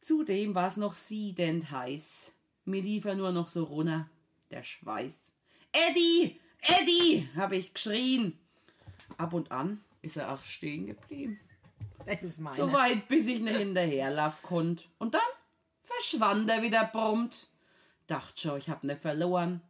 Zudem 0.00 0.54
war 0.54 0.68
es 0.68 0.76
noch 0.76 0.94
siedend 0.94 1.72
heiß. 1.72 2.32
Mir 2.66 2.82
lief 2.82 3.06
er 3.06 3.16
nur 3.16 3.32
noch 3.32 3.48
so 3.48 3.64
runter, 3.64 4.08
der 4.50 4.62
Schweiß. 4.62 5.32
Eddie! 5.72 6.38
Eddie! 6.60 7.28
habe 7.34 7.56
ich 7.56 7.74
geschrien. 7.74 8.38
Ab 9.18 9.32
und 9.32 9.50
an 9.50 9.80
ist 10.02 10.16
er 10.16 10.32
auch 10.32 10.42
stehen 10.42 10.86
geblieben. 10.86 11.38
Das 12.06 12.22
ist 12.22 12.40
meine. 12.40 12.56
So 12.56 12.72
weit, 12.72 13.08
bis 13.08 13.26
ich 13.26 13.40
ne 13.40 13.50
hinterherlauf 13.50 14.42
konnt. 14.42 14.88
Und 14.98 15.14
dann 15.14 15.20
verschwand 15.84 16.50
er 16.50 16.62
wieder 16.62 16.86
prompt. 16.86 17.48
Dacht 18.06 18.40
schon, 18.40 18.58
ich 18.58 18.68
hab 18.68 18.84
ne 18.84 18.96
verloren. 18.96 19.60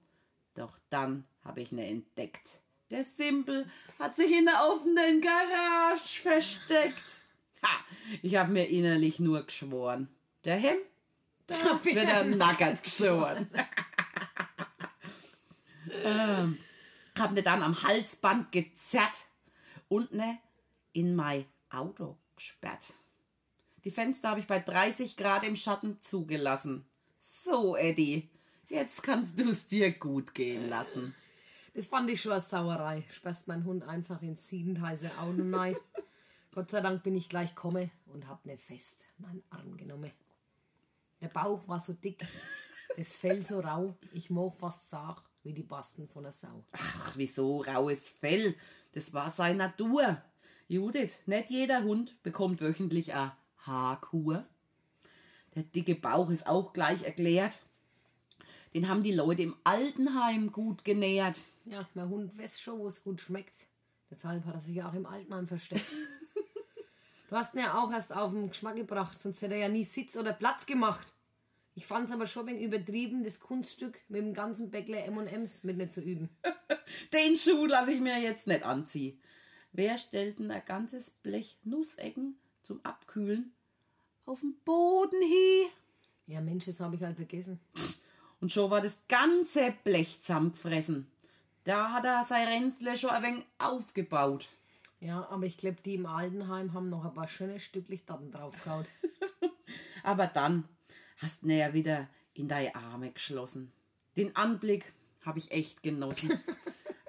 Doch 0.54 0.78
dann 0.88 1.24
hab 1.44 1.58
ich 1.58 1.72
ne 1.72 1.88
entdeckt. 1.88 2.60
Der 2.90 3.04
Simpel 3.04 3.68
hat 3.98 4.16
sich 4.16 4.32
in 4.32 4.46
der 4.46 4.68
offenen 4.68 5.20
Garage 5.20 6.22
versteckt. 6.22 7.18
Ha! 7.62 7.84
Ich 8.22 8.36
hab 8.36 8.48
mir 8.48 8.68
innerlich 8.68 9.20
nur 9.20 9.44
geschworen. 9.44 10.08
Der 10.44 10.56
Hem, 10.56 10.78
da 11.46 11.54
wird 11.84 11.96
er 11.96 12.24
nackert 12.24 12.82
geschoren. 12.82 13.48
ähm, 16.04 16.58
hab 17.18 17.32
ne 17.32 17.42
dann 17.42 17.62
am 17.62 17.82
Halsband 17.82 18.50
gezerrt 18.50 19.26
und 19.90 20.12
ne 20.12 20.38
in 20.92 21.14
mein 21.14 21.44
Auto 21.68 22.16
gesperrt. 22.36 22.94
Die 23.84 23.90
Fenster 23.90 24.30
habe 24.30 24.40
ich 24.40 24.46
bei 24.46 24.60
30 24.60 25.16
Grad 25.16 25.46
im 25.46 25.56
Schatten 25.56 26.00
zugelassen. 26.00 26.86
So, 27.20 27.76
Eddie, 27.76 28.30
jetzt 28.68 29.02
kannst 29.02 29.38
du 29.38 29.50
es 29.50 29.66
dir 29.66 29.90
gut 29.90 30.34
gehen 30.34 30.68
lassen. 30.68 31.14
Das 31.74 31.86
fand 31.86 32.10
ich 32.10 32.22
schon 32.22 32.32
als 32.32 32.50
Sauerei. 32.50 33.04
Sperrst 33.12 33.46
mein 33.46 33.64
Hund 33.64 33.84
einfach 33.84 34.22
ins 34.22 34.48
siedend 34.48 34.80
heiße 34.80 35.10
Auto 35.18 35.42
rein. 35.56 35.76
Gott 36.52 36.70
sei 36.70 36.80
Dank 36.80 37.02
bin 37.02 37.16
ich 37.16 37.28
gleich 37.28 37.54
komme 37.54 37.90
und 38.06 38.28
hab 38.28 38.44
ne 38.44 38.58
fest 38.58 39.06
in 39.18 39.24
meinen 39.26 39.42
Arm 39.50 39.76
genommen. 39.76 40.10
Der 41.20 41.28
Bauch 41.28 41.68
war 41.68 41.78
so 41.78 41.92
dick, 41.92 42.26
das 42.96 43.14
Fell 43.14 43.44
so 43.44 43.60
rau, 43.60 43.94
ich 44.12 44.30
mag 44.30 44.56
fast 44.56 44.90
sagen, 44.90 45.20
wie 45.42 45.52
die 45.52 45.62
Basten 45.62 46.08
von 46.08 46.24
der 46.24 46.32
Sau. 46.32 46.64
Ach, 46.72 47.12
wieso 47.16 47.62
raues 47.62 48.10
Fell? 48.10 48.56
Das 48.92 49.14
war 49.14 49.30
seine 49.30 49.58
Natur. 49.58 50.20
Judith, 50.68 51.22
nicht 51.26 51.50
jeder 51.50 51.82
Hund 51.82 52.20
bekommt 52.22 52.60
wöchentlich 52.60 53.14
eine 53.14 53.32
Haarkur. 53.58 54.46
Der 55.54 55.62
dicke 55.64 55.94
Bauch 55.94 56.30
ist 56.30 56.46
auch 56.46 56.72
gleich 56.72 57.02
erklärt. 57.02 57.60
Den 58.74 58.88
haben 58.88 59.02
die 59.02 59.12
Leute 59.12 59.42
im 59.42 59.56
Altenheim 59.64 60.52
gut 60.52 60.84
genährt. 60.84 61.40
Ja, 61.64 61.88
mein 61.94 62.08
Hund 62.08 62.38
weiß 62.38 62.60
schon, 62.60 62.78
wo 62.78 62.86
es 62.86 63.02
gut 63.02 63.20
schmeckt. 63.20 63.54
Deshalb 64.10 64.44
hat 64.44 64.54
er 64.54 64.60
sich 64.60 64.76
ja 64.76 64.88
auch 64.88 64.94
im 64.94 65.06
Altenheim 65.06 65.46
versteckt. 65.46 65.86
du 67.30 67.36
hast 67.36 67.54
ihn 67.54 67.60
ja 67.60 67.74
auch 67.74 67.90
erst 67.90 68.14
auf 68.14 68.32
den 68.32 68.48
Geschmack 68.48 68.76
gebracht, 68.76 69.20
sonst 69.20 69.42
hätte 69.42 69.54
er 69.54 69.60
ja 69.62 69.68
nie 69.68 69.84
Sitz 69.84 70.16
oder 70.16 70.32
Platz 70.32 70.66
gemacht. 70.66 71.14
Ich 71.74 71.86
fand 71.86 72.08
es 72.08 72.14
aber 72.14 72.26
schon 72.26 72.44
ein 72.44 72.54
wenig 72.54 72.64
übertrieben, 72.64 73.24
das 73.24 73.40
Kunststück 73.40 74.00
mit 74.08 74.20
dem 74.20 74.34
ganzen 74.34 74.70
Bäckler 74.70 75.04
M&M's 75.04 75.64
mit 75.64 75.76
nicht 75.76 75.92
zu 75.92 76.00
üben. 76.00 76.28
Den 77.12 77.36
Schuh 77.36 77.66
lasse 77.66 77.92
ich 77.92 78.00
mir 78.00 78.18
jetzt 78.20 78.46
nicht 78.46 78.62
anziehen. 78.62 79.18
Wer 79.72 79.98
stellt 79.98 80.38
denn 80.38 80.50
ein 80.50 80.62
ganzes 80.66 81.10
Blech 81.10 81.56
Nussecken 81.64 82.36
zum 82.62 82.84
Abkühlen 82.84 83.52
auf 84.26 84.40
den 84.40 84.54
Boden 84.64 85.20
hin? 85.22 85.68
Ja, 86.26 86.40
Mensch, 86.40 86.66
das 86.66 86.80
habe 86.80 86.96
ich 86.96 87.02
halt 87.02 87.16
vergessen. 87.16 87.60
Und 88.40 88.52
schon 88.52 88.70
war 88.70 88.80
das 88.80 88.96
ganze 89.08 89.74
Blech 89.84 90.20
zusammengefressen. 90.22 91.06
Da 91.64 91.92
hat 91.92 92.04
er 92.04 92.24
sein 92.24 92.48
Ränzle 92.48 92.96
schon 92.96 93.10
ein 93.10 93.22
wenig 93.22 93.44
aufgebaut. 93.58 94.48
Ja, 95.00 95.26
aber 95.30 95.46
ich 95.46 95.56
glaube, 95.56 95.78
die 95.84 95.94
im 95.94 96.06
Altenheim 96.06 96.74
haben 96.74 96.90
noch 96.90 97.04
ein 97.04 97.14
paar 97.14 97.28
schöne 97.28 97.58
Stücklich 97.58 98.04
Daten 98.04 98.30
draufgehauen. 98.30 98.86
Aber 100.02 100.26
dann 100.26 100.64
hast 101.18 101.42
du 101.42 101.46
ihn 101.46 101.58
ja 101.58 101.72
wieder 101.72 102.08
in 102.34 102.48
deine 102.48 102.74
Arme 102.74 103.10
geschlossen. 103.10 103.72
Den 104.16 104.36
Anblick 104.36 104.92
habe 105.22 105.38
ich 105.38 105.50
echt 105.50 105.82
genossen. 105.82 106.30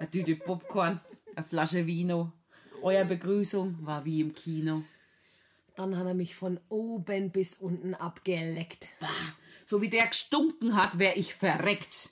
Eine 0.02 0.10
Tüte 0.10 0.34
Popcorn, 0.34 1.00
eine 1.36 1.46
Flasche 1.46 1.86
Vino. 1.86 2.32
Euer 2.82 3.04
Begrüßung 3.04 3.86
war 3.86 4.04
wie 4.04 4.20
im 4.20 4.34
Kino. 4.34 4.82
Dann 5.76 5.96
hat 5.96 6.08
er 6.08 6.14
mich 6.14 6.34
von 6.34 6.58
oben 6.68 7.30
bis 7.30 7.54
unten 7.54 7.94
abgeleckt. 7.94 8.88
So 9.64 9.80
wie 9.80 9.88
der 9.88 10.08
gestunken 10.08 10.74
hat, 10.74 10.98
wär 10.98 11.16
ich 11.16 11.36
verreckt. 11.36 12.10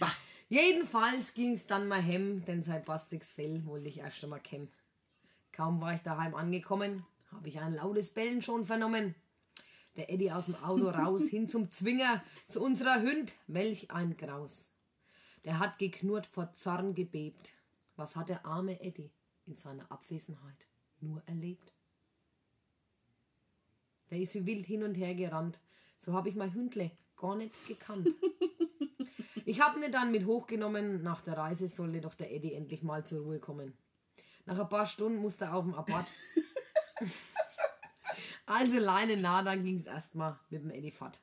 Bah. 0.00 0.10
Jedenfalls 0.48 1.34
ging 1.34 1.52
es 1.52 1.66
dann 1.66 1.86
mal 1.86 2.00
hem, 2.00 2.46
denn 2.46 2.62
sein 2.62 2.82
bastiges 2.82 3.34
Fell 3.34 3.62
wollte 3.66 3.88
ich 3.88 3.98
erst 3.98 4.24
einmal 4.24 4.40
kämmen. 4.40 4.72
Kaum 5.52 5.82
war 5.82 5.94
ich 5.96 6.00
daheim 6.00 6.34
angekommen, 6.34 7.04
habe 7.30 7.50
ich 7.50 7.60
ein 7.60 7.74
lautes 7.74 8.08
Bellen 8.08 8.40
schon 8.40 8.64
vernommen. 8.64 9.14
Der 9.98 10.10
Eddie 10.10 10.32
aus 10.32 10.46
dem 10.46 10.54
Auto 10.54 10.88
raus, 10.88 11.24
hin 11.28 11.50
zum 11.50 11.70
Zwinger, 11.70 12.22
zu 12.48 12.62
unserer 12.62 13.02
Hünd. 13.02 13.34
Welch 13.48 13.90
ein 13.90 14.16
Graus. 14.16 14.70
Der 15.44 15.58
hat 15.58 15.78
geknurrt 15.78 16.26
vor 16.26 16.54
Zorn 16.54 16.94
gebebt. 16.94 17.52
Was 17.96 18.16
hat 18.16 18.28
der 18.28 18.44
arme 18.44 18.80
Eddie 18.80 19.10
in 19.46 19.56
seiner 19.56 19.90
Abwesenheit 19.90 20.66
nur 21.00 21.22
erlebt? 21.26 21.72
Der 24.10 24.18
ist 24.18 24.34
wie 24.34 24.46
wild 24.46 24.66
hin 24.66 24.82
und 24.82 24.94
her 24.94 25.14
gerannt. 25.14 25.58
So 25.98 26.12
habe 26.12 26.28
ich 26.28 26.34
mein 26.34 26.54
Hündle 26.54 26.90
gar 27.16 27.36
nicht 27.36 27.54
gekannt. 27.66 28.08
Ich 29.48 29.62
habe 29.62 29.82
ihn 29.82 29.90
dann 29.90 30.10
mit 30.10 30.26
hochgenommen. 30.26 31.02
Nach 31.02 31.22
der 31.22 31.38
Reise 31.38 31.68
sollte 31.68 32.02
doch 32.02 32.12
der 32.12 32.30
Eddie 32.30 32.52
endlich 32.52 32.82
mal 32.82 33.06
zur 33.06 33.22
Ruhe 33.22 33.38
kommen. 33.38 33.72
Nach 34.44 34.58
ein 34.58 34.68
paar 34.68 34.86
Stunden 34.86 35.22
musste 35.22 35.46
er 35.46 35.54
auf 35.54 35.64
dem 35.64 35.74
Abad. 35.74 36.04
also 38.46 38.78
Leine 38.78 39.16
nah, 39.16 39.42
dann 39.42 39.64
ging 39.64 39.76
es 39.76 39.86
erstmal 39.86 40.38
mit 40.50 40.62
dem 40.62 40.70
Eddie 40.70 40.90
fort. 40.90 41.18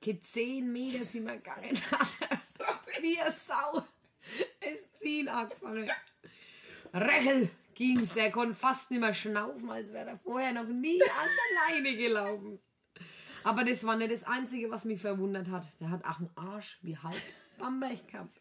Ke 0.00 0.22
zehn 0.22 0.72
Meter 0.72 1.04
sind 1.04 1.26
wir 1.26 1.36
gegangen. 1.36 1.68
Wie 3.04 3.20
eine 3.20 3.30
Sau. 3.30 3.84
Es 4.60 4.90
ziehen 4.98 5.28
angefangen. 5.28 5.90
Rechel 6.94 7.50
ging's. 7.74 8.16
Er 8.16 8.30
konnte 8.30 8.54
fast 8.54 8.90
nicht 8.90 9.00
mehr 9.00 9.12
schnaufen, 9.12 9.68
als 9.68 9.92
wäre 9.92 10.08
er 10.08 10.18
vorher 10.20 10.52
noch 10.52 10.66
nie 10.66 11.02
an 11.02 11.28
der 11.28 11.82
Leine 11.82 11.98
gelaufen. 11.98 12.58
Aber 13.42 13.62
das 13.62 13.84
war 13.84 13.96
nicht 13.96 14.10
das 14.10 14.24
Einzige, 14.24 14.70
was 14.70 14.86
mich 14.86 15.02
verwundert 15.02 15.48
hat. 15.48 15.66
Der 15.80 15.90
hat 15.90 16.02
auch 16.06 16.18
einen 16.18 16.30
Arsch 16.34 16.78
wie 16.80 16.96
halb 16.96 17.20
Bamberg 17.58 18.08
gehabt. 18.08 18.40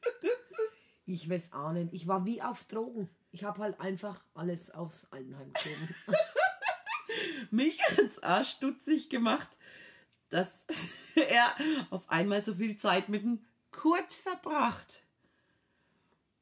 Ich 1.05 1.29
weiß 1.29 1.51
nicht. 1.74 1.89
Ich 1.91 2.08
war 2.08 2.25
wie 2.25 2.41
auf 2.41 2.63
Drogen. 2.63 3.10
Ich 3.32 3.43
habe 3.43 3.62
halt 3.62 3.82
einfach 3.82 4.24
alles 4.34 4.72
aufs 4.72 5.05
Altenheim 5.12 5.51
gezogen. 5.51 5.96
Mich 7.51 7.82
hat's 7.98 8.24
auch 8.24 8.46
stutzig 8.46 9.10
gemacht, 9.10 9.58
dass 10.29 10.63
er 11.15 11.53
auf 11.89 12.10
einmal 12.10 12.46
so 12.46 12.55
viel 12.55 12.77
Zeit 12.77 13.10
mit 13.10 13.24
dem 13.24 13.46
Kurt 13.74 14.13
verbracht. 14.13 15.03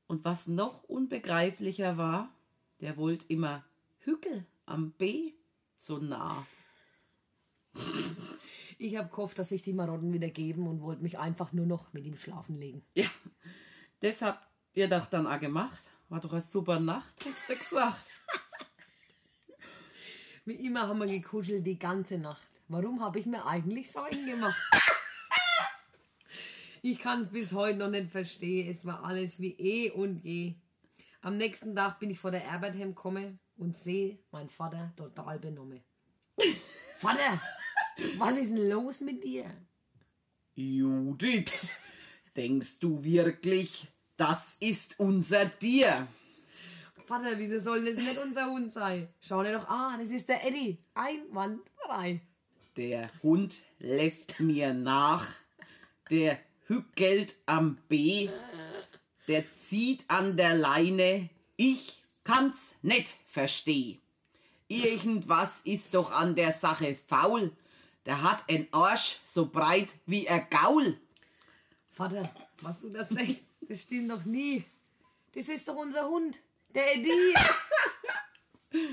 Und 0.06 0.24
was 0.26 0.46
noch 0.46 0.84
unbegreiflicher 0.84 1.98
war, 1.98 2.30
der 2.82 2.98
wollte 2.98 3.26
immer 3.30 3.64
Hückel 4.00 4.46
am 4.66 4.92
B 4.92 5.34
so 5.78 5.98
nah. 5.98 6.46
Ich 8.78 8.98
habe 8.98 9.10
gehofft, 9.10 9.40
dass 9.40 9.50
sich 9.50 9.62
die 9.62 9.74
Marotten 9.74 10.12
wieder 10.14 10.30
geben 10.30 10.68
und 10.68 10.82
wollte 10.82 11.02
mich 11.02 11.18
einfach 11.18 11.54
nur 11.54 11.66
noch 11.66 11.94
mit 11.94 12.06
ihm 12.06 12.18
schlafen 12.18 12.60
legen. 12.60 12.84
Ja, 12.94 13.08
das 14.02 14.22
habt 14.22 14.46
ihr 14.74 14.88
doch 14.88 15.06
dann 15.06 15.26
auch 15.26 15.40
gemacht. 15.40 15.82
War 16.10 16.20
doch 16.20 16.34
eine 16.34 16.42
super 16.42 16.80
Nacht, 16.80 17.14
hast 17.26 17.50
du 17.50 17.56
gesagt. 17.56 18.06
Wie 20.46 20.66
immer 20.66 20.88
haben 20.88 21.00
wir 21.00 21.06
gekuschelt 21.06 21.66
die 21.66 21.80
ganze 21.80 22.18
Nacht. 22.18 22.48
Warum 22.68 23.02
habe 23.02 23.20
ich 23.20 23.26
mir 23.26 23.46
eigentlich 23.46 23.92
Sorgen 23.92 24.26
gemacht? 24.26 24.81
Ich 26.84 26.98
kann 26.98 27.24
es 27.24 27.30
bis 27.30 27.52
heute 27.52 27.78
noch 27.78 27.90
nicht 27.90 28.10
verstehen. 28.10 28.68
Es 28.68 28.84
war 28.86 29.04
alles 29.04 29.40
wie 29.40 29.52
eh 29.52 29.92
und 29.92 30.24
je. 30.24 30.56
Am 31.22 31.38
nächsten 31.38 31.76
Tag 31.76 32.00
bin 32.00 32.10
ich 32.10 32.18
vor 32.18 32.32
der 32.32 32.50
Arbeit 32.50 32.74
heimgekommen 32.74 33.40
und 33.56 33.78
sehe 33.78 34.18
mein 34.32 34.50
Vater 34.50 34.92
total 34.98 35.38
benommen. 35.38 35.82
Vater, 36.98 37.40
was 38.18 38.40
ist 38.40 38.52
denn 38.52 38.68
los 38.68 39.00
mit 39.02 39.24
dir? 39.24 39.46
Judith, 40.56 41.70
denkst 42.36 42.80
du 42.80 43.04
wirklich, 43.04 43.88
das 44.18 44.58
ist 44.60 45.00
unser 45.00 45.56
Tier? 45.60 46.08
Vater, 47.06 47.38
wieso 47.38 47.60
soll 47.60 47.86
das 47.86 47.98
nicht 47.98 48.18
unser 48.18 48.50
Hund 48.50 48.72
sein? 48.72 49.08
Schau 49.22 49.44
dir 49.44 49.54
doch 49.54 49.68
an, 49.68 50.00
das 50.00 50.10
ist 50.10 50.28
der 50.28 50.48
Eddie. 50.48 50.80
Einwandfrei. 50.96 52.22
Der 52.76 53.12
Hund 53.22 53.62
läuft 53.80 54.40
mir 54.40 54.74
nach. 54.74 55.28
Der 56.10 56.40
hückelt 56.72 57.36
am 57.46 57.78
B. 57.90 58.30
Der 59.28 59.44
zieht 59.58 60.06
an 60.08 60.38
der 60.38 60.56
Leine. 60.56 61.30
Ich 61.58 62.02
kann's 62.24 62.76
nicht 62.82 63.10
versteh. 63.28 64.00
Irgendwas 64.70 65.60
ist 65.66 65.94
doch 65.94 66.12
an 66.12 66.34
der 66.34 66.54
Sache 66.54 66.98
faul. 67.08 67.52
Der 68.06 68.24
hat 68.24 68.50
ein 68.50 68.68
Arsch 68.72 69.20
so 69.26 69.48
breit 69.48 69.90
wie 70.06 70.30
ein 70.30 70.48
Gaul. 70.50 70.98
Vater, 71.92 72.24
was 72.62 72.80
du 72.80 72.90
das 72.90 73.10
sagst, 73.10 73.44
das 73.62 73.82
stimmt 73.82 74.12
doch 74.12 74.24
nie. 74.24 74.64
Das 75.34 75.50
ist 75.50 75.68
doch 75.68 75.76
unser 75.76 76.08
Hund, 76.08 76.38
der 76.74 76.96
Eddie. 76.96 77.36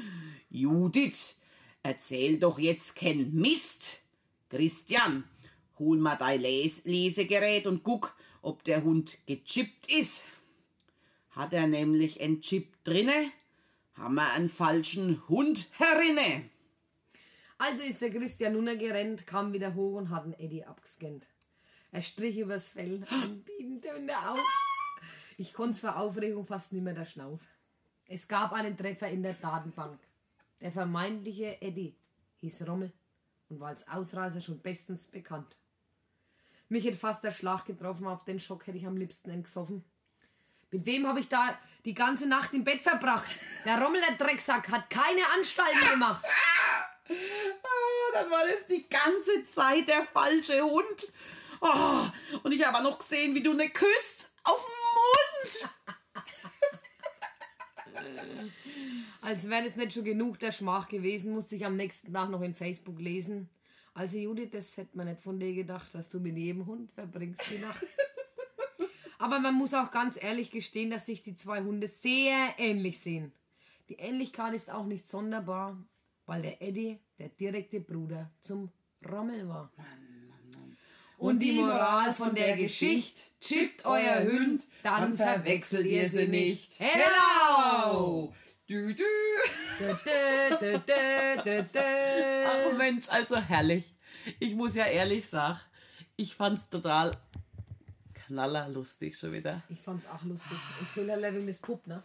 Judith, 0.51 1.37
erzähl 1.83 2.39
doch 2.39 2.59
jetzt 2.59 2.97
kein 2.97 3.33
Mist. 3.33 4.01
Christian, 4.51 5.25
hol 5.79 5.99
mal 5.99 6.17
dein 6.17 6.41
Les 6.41 6.85
Lesegerät 6.85 7.67
und 7.67 7.83
guck, 7.83 8.17
ob 8.43 8.65
der 8.65 8.83
Hund 8.83 9.19
gechippt 9.27 9.93
ist. 9.93 10.25
Hat 11.31 11.53
er 11.53 11.67
nämlich 11.67 12.21
ein 12.21 12.41
Chip 12.41 12.83
drinne, 12.85 13.31
haben 13.95 14.15
wir 14.15 14.33
einen 14.33 14.49
falschen 14.49 15.27
Hund 15.29 15.69
herinne. 15.73 16.49
Also 17.59 17.83
ist 17.83 18.01
der 18.01 18.11
Christian 18.11 18.55
runtergerannt, 18.55 19.27
kam 19.27 19.53
wieder 19.53 19.75
hoch 19.75 19.95
und 19.97 20.11
hat 20.11 20.25
den 20.25 20.35
Eddie 20.35 20.65
abgescannt. 20.65 21.27
Er 21.91 22.03
strich 22.03 22.39
übers 22.39 22.69
Fell 22.69 23.05
und 23.25 23.45
biebend 23.59 23.87
auf. 23.87 24.39
Ich 25.37 25.53
konnte 25.53 25.79
vor 25.79 25.97
Aufregung 25.97 26.47
fast 26.47 26.73
nicht 26.73 26.83
mehr 26.83 26.95
der 26.95 27.05
Schnauf. 27.05 27.41
Es 28.07 28.27
gab 28.27 28.53
einen 28.53 28.77
Treffer 28.77 29.09
in 29.09 29.23
der 29.23 29.35
Datenbank. 29.35 30.01
Der 30.61 30.73
vermeintliche 30.73 31.61
Eddie 31.61 31.95
hieß 32.37 32.67
Rommel 32.67 32.93
und 33.49 33.61
war 33.61 33.69
als 33.69 33.87
Ausreißer 33.89 34.41
schon 34.41 34.61
bestens 34.61 35.07
bekannt. 35.07 35.57
Mich 36.69 36.85
hätte 36.85 36.99
fast 36.99 37.25
der 37.25 37.33
Schlag 37.33 37.65
getroffen, 37.65 38.07
auf 38.07 38.25
den 38.25 38.39
Schock 38.39 38.67
hätte 38.67 38.77
ich 38.77 38.87
am 38.87 38.97
liebsten 38.97 39.31
entgesoffen. 39.31 39.85
Mit 40.71 40.85
wem 40.85 41.07
habe 41.07 41.21
ich 41.21 41.29
da 41.29 41.59
die 41.87 41.95
ganze 41.95 42.29
Nacht 42.29 42.53
im 42.53 42.63
Bett 42.63 42.83
verbracht? 42.83 43.27
Der 43.65 43.81
Rommel, 43.81 44.03
der 44.07 44.17
Drecksack, 44.17 44.71
hat 44.71 44.91
keine 44.91 45.23
Anstalten 45.35 45.89
gemacht. 45.89 46.23
Oh, 47.09 48.13
dann 48.13 48.31
war 48.31 48.47
das 48.47 48.67
die 48.67 48.87
ganze 48.87 49.47
Zeit 49.47 49.89
der 49.89 50.05
falsche 50.05 50.61
Hund. 50.63 51.13
Oh, 51.63 52.07
und 52.43 52.53
ich 52.53 52.65
habe 52.67 52.83
noch 52.83 52.99
gesehen, 52.99 53.35
wie 53.35 53.43
du 53.43 53.55
ne 53.55 53.71
küsst 53.71 54.31
auf 54.45 54.67
den 54.67 54.75
Mund. 55.55 55.71
Als 59.23 59.49
wäre 59.49 59.65
das 59.65 59.77
nicht 59.77 59.95
schon 59.95 60.05
genug 60.05 60.39
der 60.39 60.53
Schmach 60.53 60.89
gewesen, 60.89 61.33
musste 61.33 61.57
ich 61.57 61.65
am 61.65 61.77
nächsten 61.77 62.13
Tag 62.13 62.29
noch 62.29 62.43
in 62.43 62.55
Facebook 62.55 63.01
lesen. 63.01 63.49
Also 63.99 64.17
Judith, 64.17 64.51
das 64.53 64.77
hätte 64.77 64.97
man 64.97 65.09
nicht 65.09 65.21
von 65.21 65.41
dir 65.41 65.53
gedacht, 65.53 65.93
dass 65.93 66.09
du 66.09 66.21
mit 66.21 66.37
jedem 66.37 66.67
Hund 66.67 66.93
verbringst 66.93 67.43
die 67.51 67.59
Nacht. 67.59 67.85
Aber 69.19 69.41
man 69.41 69.57
muss 69.57 69.75
auch 69.75 69.91
ganz 69.91 70.17
ehrlich 70.23 70.53
gestehen, 70.53 70.91
dass 70.91 71.07
sich 71.07 71.21
die 71.21 71.35
zwei 71.35 71.63
Hunde 71.63 71.89
sehr 71.89 72.55
ähnlich 72.59 73.01
sehen. 73.01 73.33
Die 73.89 73.97
Ähnlichkeit 73.97 74.55
ist 74.55 74.71
auch 74.71 74.87
nicht 74.87 75.09
sonderbar, 75.09 75.77
weil 76.27 76.43
der 76.43 76.63
Eddie 76.63 77.01
der 77.19 77.31
direkte 77.31 77.81
Bruder 77.81 78.31
zum 78.41 78.71
Rommel 79.05 79.49
war. 79.49 79.73
Und 81.17 81.41
die 81.41 81.55
Moral 81.55 82.15
von 82.15 82.37
der 82.37 82.57
Geschichte, 82.57 83.21
chippt 83.41 83.85
euer 83.85 84.23
Hund, 84.23 84.65
dann 84.85 85.15
verwechselt 85.15 85.87
ihr 85.87 86.09
sie 86.09 86.29
nicht. 86.29 86.79
Hello! 86.79 88.33
Du, 88.69 88.93
du. 88.93 89.03
Dö. 89.79 89.95
Ach 92.47 92.77
Mensch, 92.77 93.09
also 93.09 93.37
herrlich. 93.37 93.95
Ich 94.39 94.55
muss 94.55 94.75
ja 94.75 94.85
ehrlich 94.85 95.27
sagen, 95.27 95.59
ich 96.17 96.35
fand's 96.35 96.69
total 96.69 97.17
knallerlustig 98.27 99.17
schon 99.17 99.33
wieder. 99.33 99.63
Ich 99.71 99.81
fand's 99.81 100.07
auch 100.07 100.23
lustig. 100.23 100.59
Und 100.81 100.87
Fehler 100.87 101.33
wegen 101.33 101.47
des 101.47 101.61
Pub, 101.61 101.87
ne? 101.87 101.95
Ja. 101.95 102.03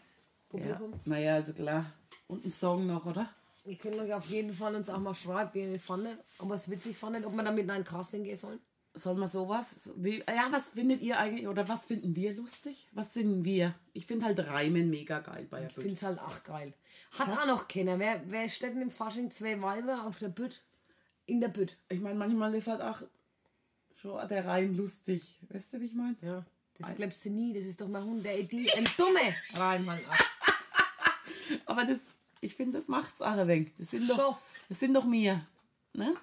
Publikum. 0.48 0.94
Naja, 1.04 1.36
also 1.36 1.52
klar. 1.52 1.92
Und 2.28 2.46
ein 2.46 2.50
Song 2.50 2.88
noch, 2.88 3.06
oder? 3.06 3.30
Ihr 3.66 3.76
könnt 3.76 3.98
euch 3.98 4.14
auf 4.14 4.28
jeden 4.28 4.54
Fall 4.54 4.74
uns 4.74 4.90
auch 4.90 5.00
mal 5.00 5.14
schreiben, 5.14 5.50
wie 5.54 5.64
ihr 5.64 5.76
es 5.76 5.84
fandet, 5.84 6.18
ob 6.40 6.48
ihr 6.48 6.56
es 6.56 6.70
witzig 6.70 6.96
fandet, 6.98 7.26
ob 7.26 7.34
wir 7.34 7.44
damit 7.44 7.66
in 7.66 7.72
ein 7.72 7.84
Casting 7.84 8.24
gehen 8.24 8.38
sollen. 8.38 8.62
Soll 8.96 9.16
man 9.16 9.28
sowas? 9.28 9.84
So 9.84 9.92
Wie, 9.96 10.20
ja, 10.20 10.48
was 10.52 10.70
findet 10.70 11.02
ihr 11.02 11.18
eigentlich 11.18 11.48
oder 11.48 11.68
was 11.68 11.88
finden 11.88 12.16
wir 12.16 12.36
lustig? 12.36 12.88
Was 12.92 13.14
sind 13.14 13.44
wir? 13.44 13.74
Ich 13.94 14.06
finde 14.06 14.26
halt 14.26 14.40
Reimen 14.40 14.90
mega 14.90 15.20
geil 15.20 15.48
bei 15.50 15.62
der 15.62 15.70
Ich 15.70 15.76
finde 15.76 15.94
es 15.94 16.04
halt 16.04 16.20
auch 16.20 16.44
geil. 16.44 16.74
Hat 17.18 17.28
auch 17.30 17.48
noch 17.48 17.68
keiner. 17.68 17.98
Wer, 17.98 18.22
wer 18.28 18.48
steht 18.50 18.76
denn 18.76 18.82
im 18.84 18.92
Fasching 18.92 19.32
zwei 19.32 19.60
Weiber 19.62 20.06
auf 20.06 20.20
der 20.20 20.30
Bütt? 20.30 20.62
In 21.26 21.42
der 21.42 21.48
Bütt. 21.48 21.78
Ich 21.90 22.02
meine, 22.02 22.16
manchmal 22.16 22.54
ist 22.54 22.68
halt 22.68 22.82
auch 22.82 23.02
schon 23.96 24.28
der 24.28 24.46
Reim 24.46 24.76
lustig. 24.76 25.40
Weißt 25.50 25.74
du, 25.74 25.82
wie 25.82 25.86
ich 25.86 25.96
meine? 25.96 26.16
Ja. 26.22 26.46
Das 26.78 26.96
glaubst 26.96 27.24
du 27.26 27.30
nie. 27.30 27.54
Das 27.54 27.66
ist 27.66 27.80
doch 27.82 27.88
mein 27.88 28.04
Hund, 28.04 28.26
der 28.26 28.40
Idee. 28.40 28.70
Ein 28.76 28.86
dumme 28.98 29.34
Reim 29.56 29.90
halt 29.90 30.06
auch. 30.08 31.66
Aber 31.66 31.86
das, 31.86 32.00
ich 32.42 32.56
finde, 32.56 32.78
das 32.78 32.88
macht's 32.88 33.22
auch 33.22 33.38
ein 33.38 33.48
wenig. 33.48 33.72
Das 33.78 33.92
sind 33.92 34.10
doch, 34.10 34.38
das 34.70 34.80
sind 34.80 34.94
doch 34.94 35.06
mir. 35.06 35.46
Ne? 35.94 36.16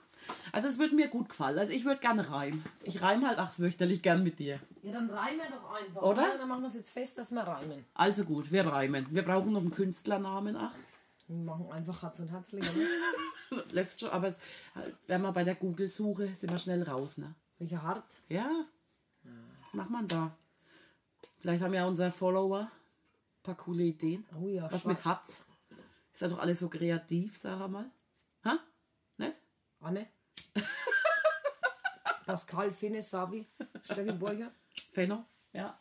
Also 0.52 0.68
es 0.68 0.78
würde 0.78 0.94
mir 0.94 1.08
gut 1.08 1.28
gefallen. 1.28 1.58
Also 1.58 1.72
ich 1.72 1.84
würde 1.84 2.00
gerne 2.00 2.30
reimen. 2.30 2.64
Ich 2.82 3.02
reime 3.02 3.26
halt 3.28 3.38
auch 3.38 3.50
fürchterlich 3.52 4.02
gern 4.02 4.22
mit 4.22 4.38
dir. 4.38 4.58
Ja, 4.82 4.92
dann 4.92 5.10
reimen 5.10 5.38
wir 5.40 5.50
doch 5.50 5.72
einfach. 5.72 6.02
Oder? 6.02 6.38
Dann 6.38 6.48
machen 6.48 6.62
wir 6.62 6.68
es 6.68 6.74
jetzt 6.74 6.90
fest, 6.90 7.18
dass 7.18 7.30
wir 7.30 7.42
reimen. 7.42 7.84
Also 7.94 8.24
gut, 8.24 8.50
wir 8.50 8.66
reimen. 8.66 9.06
Wir 9.10 9.22
brauchen 9.22 9.52
noch 9.52 9.60
einen 9.60 9.70
Künstlernamen 9.70 10.56
auch. 10.56 10.70
Wir 11.28 11.36
machen 11.36 11.70
einfach 11.72 12.02
Herz 12.02 12.18
und 12.20 12.30
Herzlich. 12.30 12.64
Oder? 13.50 13.64
Läuft 13.72 14.00
schon, 14.00 14.10
aber 14.10 14.34
wenn 15.06 15.22
wir 15.22 15.32
bei 15.32 15.44
der 15.44 15.54
Google-Suche 15.54 16.34
sind 16.36 16.50
wir 16.50 16.58
schnell 16.58 16.82
raus, 16.82 17.18
ne? 17.18 17.34
Welcher 17.58 17.82
Harz? 17.82 18.20
Ja. 18.28 18.48
Was 19.62 19.74
macht 19.74 19.90
man 19.90 20.08
da? 20.08 20.32
Vielleicht 21.38 21.62
haben 21.62 21.74
ja 21.74 21.86
unsere 21.86 22.10
Follower 22.10 22.62
ein 22.62 23.42
paar 23.42 23.54
coole 23.54 23.84
Ideen. 23.84 24.24
Oh 24.40 24.48
ja, 24.48 24.64
Was 24.70 24.80
schwach. 24.82 24.90
mit 24.90 25.04
Hatz? 25.04 25.44
Ist 26.12 26.22
ja 26.22 26.28
doch 26.28 26.38
alles 26.38 26.58
so 26.58 26.68
kreativ, 26.68 27.38
sag 27.38 27.68
mal. 27.68 27.90
Anne? 29.80 30.06
Pascal, 32.26 32.70
Finne, 32.72 33.02
Sabi, 33.02 33.46
Steffi 33.82 34.12
Borcher. 34.12 34.52
Fenno? 34.92 35.24
Ja. 35.52 35.78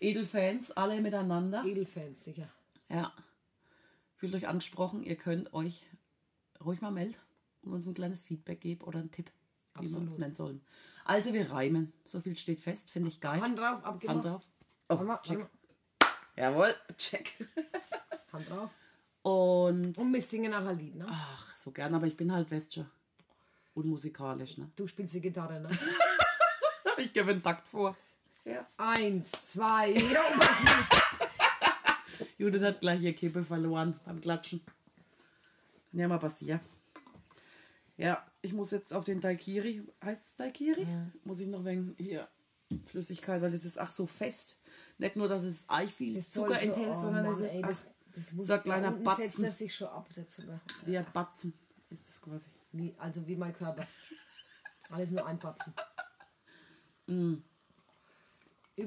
Edelfans, 0.00 0.70
alle 0.72 1.00
miteinander. 1.00 1.64
Edelfans, 1.64 2.24
sicher. 2.24 2.48
Ja. 2.88 3.12
Fühlt 4.16 4.34
euch 4.34 4.46
angesprochen, 4.48 5.02
ihr 5.02 5.16
könnt 5.16 5.52
euch 5.52 5.86
ruhig 6.64 6.80
mal 6.80 6.90
melden 6.90 7.16
und 7.62 7.72
uns 7.72 7.86
ein 7.88 7.94
kleines 7.94 8.22
Feedback 8.22 8.60
geben 8.60 8.84
oder 8.84 8.98
einen 9.00 9.10
Tipp, 9.10 9.30
wie 9.74 9.80
wir 9.82 9.86
uns 9.88 9.94
Absolut. 9.96 10.18
nennen 10.18 10.34
sollen. 10.34 10.60
Also 11.04 11.32
wir 11.32 11.50
reimen. 11.50 11.92
So 12.04 12.20
viel 12.20 12.36
steht 12.36 12.60
fest, 12.60 12.90
finde 12.90 13.08
ich 13.08 13.20
geil. 13.20 13.40
Hand 13.40 13.58
drauf, 13.58 13.82
abgemacht. 13.84 14.08
Hand 14.16 14.24
drauf. 14.24 14.42
Warte 14.88 15.04
mal, 15.04 15.18
check. 15.22 15.46
Jawohl, 16.36 16.74
check. 16.96 17.32
Hand 18.32 18.48
drauf. 18.48 18.70
Und 19.22 19.98
Und 19.98 20.12
wir 20.14 20.22
singen 20.22 20.52
nachher 20.52 20.72
Lied, 20.74 20.96
ne? 20.96 21.06
ach, 21.08 21.56
so 21.56 21.72
gern, 21.72 21.94
aber 21.94 22.06
ich 22.06 22.16
bin 22.16 22.32
halt 22.32 22.50
Westscher. 22.50 22.88
Unmusikalisch, 23.80 24.58
ne? 24.58 24.70
Du 24.76 24.86
spielst 24.86 25.14
die 25.14 25.20
Gitarre, 25.20 25.60
ne? 25.60 25.70
Ich 26.98 27.14
gebe 27.14 27.30
einen 27.30 27.42
Takt 27.42 27.66
vor. 27.66 27.96
Ja. 28.44 28.66
Eins, 28.76 29.30
zwei, 29.46 29.90
ja. 29.90 30.22
Judith 32.38 32.62
hat 32.62 32.80
gleich 32.80 33.00
ihr 33.02 33.14
Kippe 33.14 33.42
verloren 33.42 33.98
beim 34.04 34.20
Klatschen. 34.20 34.60
Ja 35.92 36.08
mal 36.08 36.18
passieren. 36.18 36.60
Ja, 37.96 38.22
ich 38.42 38.52
muss 38.52 38.70
jetzt 38.70 38.92
auf 38.92 39.04
den 39.04 39.20
Daikiri. 39.20 39.82
Heißt 40.04 40.20
es 40.30 40.36
Daikiri? 40.36 40.86
Muss 41.24 41.40
ich 41.40 41.48
noch 41.48 41.64
wegen 41.64 41.94
hier 41.98 42.28
Flüssigkeit, 42.86 43.40
weil 43.40 43.50
das 43.50 43.64
ist 43.64 43.78
ach 43.78 43.92
so 43.92 44.06
fest. 44.06 44.58
Nicht 44.98 45.16
nur, 45.16 45.28
dass 45.28 45.42
es 45.42 45.64
arg 45.68 45.88
viel 45.88 46.14
Das 46.16 46.30
Zucker 46.30 46.54
schon- 46.60 46.68
enthält, 46.68 46.94
oh 46.96 46.98
sondern 46.98 47.24
Mann, 47.24 47.32
es 47.32 47.40
ist 47.40 47.54
ey, 47.54 47.62
ach, 47.64 47.68
das, 47.68 47.78
das 48.14 48.32
muss 48.32 48.46
so 48.46 48.52
ein 48.52 48.58
da 48.58 48.62
kleiner 48.62 48.88
unten 48.88 49.04
Batzen. 49.04 49.28
setzt 49.28 49.38
er 49.42 49.52
sich 49.52 49.74
schon 49.74 49.88
ab, 49.88 50.06
der 50.14 50.28
Zucker. 50.28 50.60
ein 50.86 51.06
Batzen 51.14 51.54
ist 51.88 52.06
das 52.08 52.20
quasi. 52.20 52.46
Wie, 52.72 52.94
also 52.98 53.26
wie 53.26 53.36
mein 53.36 53.52
Körper. 53.52 53.86
Alles 54.90 55.10
nur 55.10 55.24
ein 55.26 55.38
Batzen. 55.38 55.72
Übrigens 57.06 57.42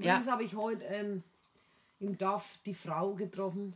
Ja. 0.06 0.26
habe 0.26 0.44
ich 0.44 0.56
heute 0.56 0.84
ähm, 0.86 1.24
im 2.00 2.18
Dorf 2.18 2.60
die 2.66 2.74
Frau 2.74 3.14
getroffen, 3.16 3.76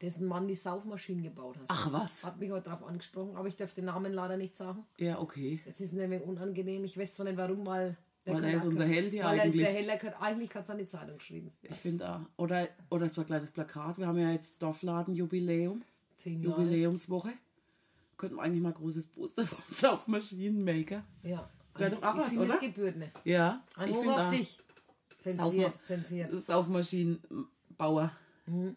dessen 0.00 0.26
Mann 0.26 0.46
die 0.48 0.54
Saufmaschinen 0.54 1.22
gebaut 1.22 1.56
hat. 1.58 1.64
Ach 1.68 1.92
was? 1.92 2.24
Hat 2.24 2.38
mich 2.38 2.50
heute 2.50 2.64
darauf 2.70 2.86
angesprochen, 2.86 3.36
aber 3.36 3.48
ich 3.48 3.56
darf 3.56 3.72
den 3.74 3.86
Namen 3.86 4.12
leider 4.12 4.36
nicht 4.36 4.56
sagen. 4.56 4.84
Ja, 4.98 5.18
okay. 5.18 5.60
Es 5.66 5.80
ist 5.80 5.92
nämlich 5.92 6.22
unangenehm. 6.22 6.84
Ich 6.84 6.96
weiß 6.98 7.14
zwar 7.14 7.24
nicht 7.26 7.36
warum, 7.36 7.66
weil. 7.66 7.96
der 8.26 8.34
Weil 8.34 8.44
er 8.44 8.54
ist 8.54 8.64
unser 8.66 8.86
Held 8.86 9.12
ja 9.14 9.24
Weil 9.24 9.38
er 9.38 9.44
ist 9.46 9.52
eigentlich. 9.52 9.66
der 9.66 9.74
Held, 9.74 9.88
er 9.88 9.96
gehört, 9.96 10.20
eigentlich 10.22 10.54
hat 10.54 10.64
es 10.64 10.70
an 10.70 10.78
die 10.78 10.86
Zeitung 10.86 11.18
geschrieben. 11.18 11.52
Ich 11.62 11.76
finde 11.76 12.08
auch. 12.10 12.20
Oder, 12.36 12.68
oder 12.90 13.08
so 13.08 13.22
ein 13.22 13.26
kleines 13.26 13.50
Plakat. 13.50 13.98
Wir 13.98 14.06
haben 14.06 14.18
ja 14.18 14.30
jetzt 14.30 14.62
Dorfladen-Jubiläum. 14.62 15.82
Zehn 16.16 16.42
Jahre. 16.42 16.62
Jubiläumswoche. 16.62 17.32
Könnten 18.20 18.36
wir 18.36 18.42
eigentlich 18.42 18.60
mal 18.60 18.68
ein 18.68 18.74
großes 18.74 19.06
Poster 19.06 19.46
vom 19.46 19.58
Saufmaschinenmaker. 19.68 21.06
Ja. 21.22 21.48
Das 21.72 21.80
wär 21.80 21.88
doch 21.88 22.02
auch 22.02 22.30
ich 22.30 22.36
was, 22.38 22.48
oder? 22.48 22.58
gebührt 22.58 22.96
nicht. 22.96 23.12
Ja. 23.24 23.64
Ein 23.76 23.94
Hoch 23.94 24.06
auf 24.06 24.28
dich. 24.28 24.58
Zensiert, 25.18 25.86
zensiert. 25.86 26.30
Saufmaschinenbauer. 26.30 28.12
Mhm. 28.44 28.76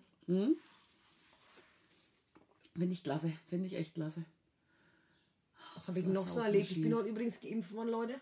Finde 2.72 2.94
ich 2.94 3.04
klasse. 3.04 3.34
Finde 3.50 3.68
ich 3.68 3.76
echt 3.76 3.96
klasse. 3.96 4.24
Was 5.76 5.90
habe 5.90 6.00
ich 6.00 6.06
noch 6.06 6.26
so 6.26 6.40
erlebt? 6.40 6.72
Ich 6.72 6.82
bin 6.82 6.96
heute 6.96 7.10
übrigens 7.10 7.42
geimpft 7.42 7.74
worden, 7.74 7.90
Leute. 7.90 8.22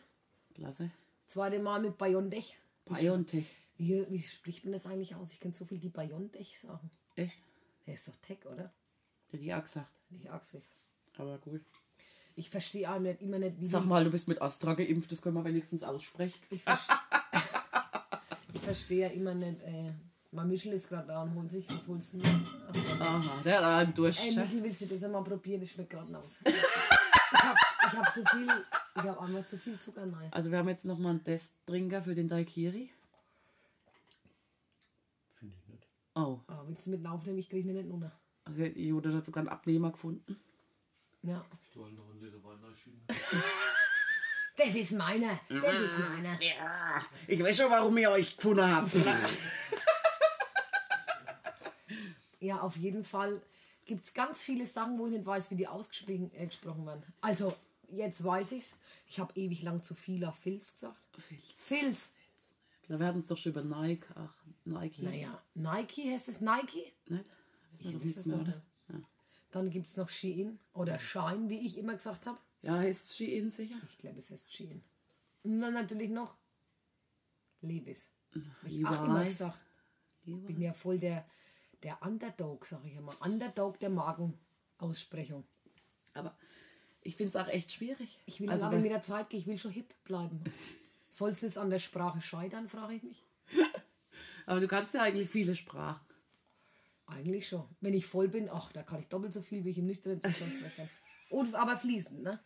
Klasse. 0.55 0.89
Zweite 1.27 1.60
Mal 1.60 1.81
mit 1.81 1.99
BioNTech. 1.99 2.57
Biontech. 2.86 3.45
Wie, 3.77 4.07
wie 4.10 4.23
spricht 4.23 4.63
man 4.63 4.73
das 4.73 4.88
eigentlich 4.88 5.13
aus? 5.13 5.31
Ich 5.34 5.39
kann 5.39 5.53
so 5.53 5.65
viel 5.65 5.77
die 5.77 5.89
BioNTech 5.89 6.60
sagen. 6.60 6.89
Echt? 7.15 7.38
Der 7.86 7.93
ist 7.93 8.07
doch 8.07 8.15
Tech, 8.15 8.39
oder? 8.47 8.73
Ich 9.31 9.53
auch 9.53 9.62
gesagt. 9.62 9.91
Nicht 10.10 10.27
Axel. 10.27 10.63
Aber 11.17 11.38
gut. 11.39 11.62
Ich 12.36 12.50
verstehe 12.50 12.89
auch 12.91 13.00
nicht, 13.00 13.21
immer 13.21 13.39
nicht, 13.39 13.60
wie 13.60 13.67
Sag 13.67 13.86
mal, 13.86 14.04
du 14.04 14.10
bist 14.10 14.28
mit 14.28 14.41
Astra 14.41 14.74
geimpft. 14.74 15.12
Das 15.12 15.21
können 15.21 15.36
wir 15.36 15.43
wenigstens 15.45 15.84
aussprechen. 15.84 16.39
Ich, 16.50 16.63
verste 16.63 16.93
ich 18.54 18.62
verstehe 18.62 19.02
ja 19.02 19.08
immer 19.10 19.34
nicht. 19.34 19.62
Äh, 19.62 19.91
mein 20.32 20.47
Michel 20.47 20.71
ist 20.74 20.88
gerade 20.88 21.08
da 21.08 21.24
und 21.24 21.36
holt 21.36 21.52
sich. 21.52 21.67
Was 21.69 21.88
holst 21.88 22.13
du 22.13 22.19
denn? 22.19 22.45
Aha, 23.02 23.41
der 23.43 23.58
hat 23.58 23.63
einen 23.65 23.93
Durst. 23.93 24.21
Ey. 24.24 24.36
Michel, 24.36 24.63
willst 24.63 24.82
du 24.82 24.86
das 24.88 25.04
einmal 25.04 25.24
probieren? 25.24 25.60
Das 25.60 25.69
schmeckt 25.71 25.89
gerade 25.89 26.17
aus. 26.17 26.39
Ich 26.45 26.54
habe 27.43 27.97
hab 28.06 28.13
zu 28.13 28.24
viel. 28.26 28.47
Ich 28.95 29.02
habe 29.04 29.19
einfach 29.21 29.45
zu 29.47 29.58
viel 29.58 29.78
Zucker 29.80 30.04
rein. 30.04 30.30
Also 30.32 30.50
wir 30.52 30.58
haben 30.58 30.69
jetzt 30.69 30.86
nochmal 30.86 31.12
einen 31.12 31.24
Testtrinker 31.24 32.02
für 32.02 32.15
den 32.15 32.30
Daikiri. 32.30 32.89
Finde 35.36 35.56
ich 35.62 35.67
nicht. 35.67 35.88
Oh, 36.15 36.39
Ah, 36.47 36.63
willst 36.67 36.88
du 36.88 36.91
mit 36.91 37.06
aufnehmen? 37.06 37.39
Ich 37.39 37.50
kriege 37.50 37.67
ihn 37.69 37.76
nicht 37.76 37.89
runter. 37.89 38.12
also 38.45 38.62
die 38.63 38.88
Jude 38.88 39.13
hat 39.13 39.26
sogar 39.26 39.41
einen 39.41 39.50
Abnehmer 39.50 39.91
gefunden. 39.91 40.38
Ja. 41.23 41.45
Ich 41.69 41.77
wollte 41.77 41.95
noch 41.95 42.10
einen 42.10 42.21
Liter 42.21 42.43
Wein 42.43 42.57
einschieben. 42.67 43.01
Das 44.57 44.75
ist 44.75 44.91
meiner. 44.91 45.39
Das 45.49 45.79
ist 45.79 45.97
meiner. 45.97 46.41
Ja, 46.41 47.05
ich 47.27 47.41
weiß 47.41 47.57
schon, 47.57 47.71
warum 47.71 47.97
ihr 47.97 48.12
euch 48.12 48.36
gefunden 48.36 48.65
habt. 48.65 48.91
Ja, 52.41 52.62
auf 52.62 52.75
jeden 52.75 53.03
Fall 53.03 53.39
gibt 53.86 54.03
es 54.03 54.13
ganz 54.15 54.41
viele 54.41 54.65
Sachen, 54.65 54.97
wo 54.97 55.05
ich 55.05 55.13
nicht 55.13 55.25
weiß, 55.25 55.51
wie 55.51 55.55
die 55.55 55.67
ausgesprochen 55.67 56.31
äh, 56.34 56.47
gesprochen 56.47 56.86
werden. 56.88 57.03
Also, 57.21 57.55
jetzt 57.91 58.23
weiß 58.23 58.53
ich's. 58.53 58.75
Ich 59.07 59.19
habe 59.19 59.31
ewig 59.39 59.62
lang 59.62 59.84
zu 59.84 59.93
viel 59.93 60.25
auf 60.25 60.36
Filz 60.38 60.73
gesagt. 60.73 60.97
Filz. 61.55 62.10
Wir 62.88 62.97
hatten 63.05 63.19
es 63.19 63.27
doch 63.27 63.38
schon 63.38 63.51
über 63.51 63.63
Nike. 63.63 64.07
Ach, 64.15 64.34
Nike. 64.65 65.03
Naja, 65.03 65.41
Nike 65.53 66.12
heißt 66.12 66.29
es 66.29 66.41
Nike. 66.41 66.91
Nicht? 67.07 67.25
Ich 67.79 67.93
weiß 67.93 68.17
es 68.17 68.25
nicht. 68.25 68.53
Dann 69.51 69.69
gibt 69.69 69.87
es 69.87 69.97
noch 69.97 70.09
Shein 70.09 70.59
oder 70.73 70.97
Shine, 70.99 71.49
wie 71.49 71.65
ich 71.65 71.77
immer 71.77 71.93
gesagt 71.93 72.25
habe. 72.25 72.37
Ja, 72.61 72.77
heißt 72.77 73.15
Shein 73.17 73.51
sicher? 73.51 73.75
Ich 73.89 73.97
glaube, 73.97 74.19
es 74.19 74.29
heißt 74.29 74.53
Shein. 74.53 74.81
Und 75.43 75.59
dann 75.61 75.73
natürlich 75.73 76.09
noch 76.09 76.35
Levis. 77.61 78.09
Ich 78.65 78.85
auch 78.85 78.91
Levi's. 78.91 78.97
immer 79.05 79.25
gesagt. 79.25 79.59
Ich 80.23 80.35
bin 80.45 80.61
ja 80.61 80.71
voll 80.73 80.99
der, 80.99 81.25
der 81.83 82.01
Underdog, 82.01 82.65
sage 82.65 82.87
ich 82.87 82.95
immer. 82.95 83.13
Underdog 83.21 83.79
der 83.79 83.89
Markenaussprechung. 83.89 85.43
Aber 86.13 86.35
ich 87.01 87.15
finde 87.15 87.29
es 87.29 87.35
auch 87.35 87.47
echt 87.47 87.71
schwierig. 87.71 88.19
Ich 88.25 88.39
will 88.39 88.49
also, 88.49 88.65
aber 88.67 88.75
wenn- 88.75 88.83
mit 88.83 88.91
der 88.91 89.01
Zeit 89.01 89.29
gehen, 89.29 89.39
ich 89.39 89.47
will 89.47 89.57
schon 89.57 89.71
hip 89.71 89.93
bleiben. 90.03 90.43
Soll 91.09 91.31
es 91.31 91.41
jetzt 91.41 91.57
an 91.57 91.69
der 91.69 91.79
Sprache 91.79 92.21
scheitern, 92.21 92.69
frage 92.69 92.93
ich 92.95 93.03
mich. 93.03 93.23
aber 94.45 94.59
du 94.61 94.67
kannst 94.67 94.93
ja 94.93 95.01
eigentlich 95.03 95.29
viele 95.29 95.55
Sprachen. 95.55 95.99
Eigentlich 97.12 97.47
schon. 97.47 97.63
Wenn 97.82 97.93
ich 97.93 98.06
voll 98.06 98.28
bin, 98.28 98.50
ach, 98.50 98.71
da 98.71 98.84
kann 98.84 99.00
ich 99.00 99.08
doppelt 99.08 99.34
so 99.34 99.41
viel, 99.41 99.63
wie 99.65 99.69
ich 99.69 99.78
im 99.78 99.86
nüchternen 99.86 100.21
Zustand 100.21 100.54
sprechen. 100.54 100.89
Und 101.30 101.56
aber 101.56 101.78
fließend, 101.78 102.21
ne? 102.24 102.39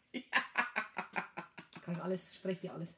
Kann 1.83 1.95
ich 1.95 2.01
alles, 2.01 2.35
spreche 2.35 2.61
dir 2.61 2.73
alles. 2.73 2.95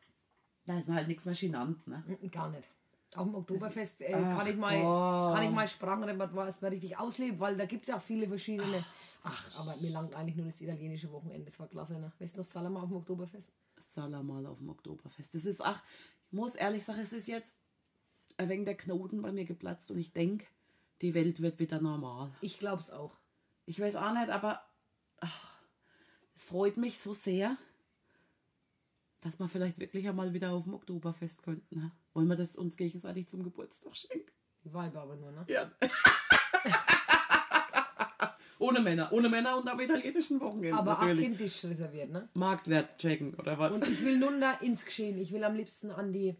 Da 0.66 0.78
ist 0.78 0.88
man 0.88 0.98
halt 0.98 1.08
nichts 1.08 1.26
mehr 1.26 1.36
genannt, 1.36 1.86
ne? 1.88 2.04
Mm, 2.22 2.28
Gar 2.30 2.50
nicht. 2.50 2.70
Auf 3.16 3.26
dem 3.26 3.36
Oktoberfest 3.36 4.02
äh, 4.02 4.14
Ach, 4.14 4.38
kann, 4.38 4.48
ich 4.48 4.58
mal, 4.58 4.82
Gott. 4.82 5.34
kann 5.36 5.44
ich 5.44 5.52
mal 5.52 5.68
Sprachenrepertoire 5.68 6.48
erstmal 6.48 6.72
richtig 6.72 6.98
ausleben, 6.98 7.40
weil 7.40 7.56
da 7.56 7.66
gibt 7.66 7.84
es 7.84 7.90
ja 7.90 7.98
auch 7.98 8.02
viele 8.02 8.28
verschiedene. 8.28 8.84
Ach, 9.24 9.60
aber 9.60 9.78
mir 9.78 9.92
langt 9.92 10.14
eigentlich 10.14 10.36
nur 10.36 10.46
das 10.46 10.60
italienische 10.62 11.12
Wochenende. 11.12 11.46
Das 11.46 11.60
war 11.60 11.68
klasse, 11.68 12.00
ne? 12.00 12.12
Weißt 12.20 12.36
du 12.36 12.40
noch 12.42 12.46
Salama 12.46 12.82
auf 12.82 12.90
dem 12.90 12.98
Oktoberfest? 12.98 13.52
Salamal 13.78 14.46
auf 14.46 14.58
dem 14.58 14.70
Oktoberfest. 14.70 15.34
Das 15.36 15.46
ist, 15.46 15.62
ach, 15.62 15.82
ich 16.28 16.34
muss 16.34 16.56
ehrlich 16.56 16.84
sagen, 16.84 17.00
es 17.00 17.14
ist 17.14 17.28
jetzt 17.28 17.58
wenig 18.38 18.66
der 18.66 18.76
Knoten 18.76 19.22
bei 19.22 19.32
mir 19.32 19.46
geplatzt 19.46 19.90
und 19.90 19.98
ich 19.98 20.12
denke, 20.12 20.46
die 21.02 21.14
Welt 21.14 21.42
wird 21.42 21.60
wieder 21.60 21.80
normal. 21.80 22.32
Ich 22.42 22.60
glaube 22.60 22.82
es 22.82 22.92
auch. 22.92 23.18
Ich 23.66 23.80
weiß 23.80 23.96
auch 23.96 24.14
nicht, 24.14 24.30
aber 24.30 24.62
ach, 25.20 25.60
es 26.36 26.46
freut 26.46 26.78
mich 26.78 27.00
so 27.00 27.14
sehr, 27.14 27.58
dass 29.22 29.40
wir 29.40 29.48
vielleicht 29.48 29.80
wirklich 29.80 30.08
einmal 30.08 30.34
wieder 30.34 30.52
auf 30.52 30.64
dem 30.64 30.74
Oktoberfest 30.74 31.44
könnten. 31.44 31.80
Ne? 31.80 31.92
Wollen 32.14 32.28
wir 32.28 32.36
das 32.36 32.56
uns 32.56 32.78
gegenseitig 32.78 33.28
zum 33.28 33.44
Geburtstag 33.44 33.96
schenken? 33.96 34.32
Die 34.64 34.74
Weiber 34.74 35.02
aber 35.02 35.16
nur, 35.16 35.32
ne? 35.32 35.46
Ja. 35.48 35.72
ohne 38.60 38.80
Männer, 38.80 39.12
ohne 39.14 39.30
Männer 39.30 39.58
und 39.58 39.68
am 39.68 39.80
italienischen 39.80 40.40
Wochenende 40.40 40.78
Aber 40.78 40.94
natürlich. 40.94 41.26
Kindtisch 41.26 41.66
reserviert, 41.66 42.12
ne? 42.12 42.30
Marktwert 42.34 42.98
checken 42.98 43.34
oder 43.36 43.58
was? 43.58 43.74
Und 43.74 43.88
ich 43.88 44.04
will 44.04 44.18
nun 44.18 44.42
da 44.42 44.54
ins 44.54 44.86
Geschehen. 44.86 45.18
Ich 45.18 45.32
will 45.32 45.44
am 45.44 45.56
liebsten 45.56 45.92
an 45.92 46.12
die. 46.12 46.36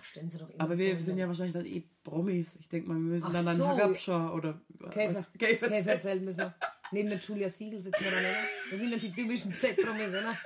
Stellen 0.00 0.30
Sie 0.30 0.38
doch 0.38 0.48
aber 0.58 0.74
so 0.76 0.82
wir 0.82 0.92
in 0.92 1.00
sind 1.00 1.18
ja 1.18 1.26
wahrscheinlich 1.26 1.54
dann 1.54 1.66
eh 1.66 1.82
Promis. 2.04 2.56
Ich 2.56 2.68
denke 2.68 2.88
mal, 2.88 2.94
wir 2.94 3.00
müssen 3.00 3.24
Ach 3.26 3.32
dann 3.32 3.48
an 3.48 3.56
so. 3.56 3.66
Hagabscher 3.68 4.32
oder 4.34 4.60
Käfer. 4.90 5.26
Käferzelt 5.38 6.22
müssen 6.22 6.38
wir. 6.38 6.54
Neben 6.92 7.10
der 7.10 7.18
Julia 7.18 7.50
Siegel 7.50 7.82
sitzen 7.82 8.04
wir 8.04 8.10
dann, 8.10 8.20
oder? 8.20 8.42
Das 8.70 8.80
sind 8.80 8.90
ja 8.92 8.96
die 8.98 9.12
typischen 9.12 9.52
Z-Promis, 9.54 10.08
oder? 10.08 10.38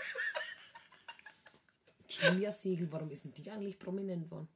Julia 2.08 2.50
Siegel, 2.52 2.90
warum 2.90 3.10
ist 3.10 3.24
denn 3.24 3.32
die 3.32 3.50
eigentlich 3.50 3.78
prominent 3.78 4.30
worden? 4.30 4.48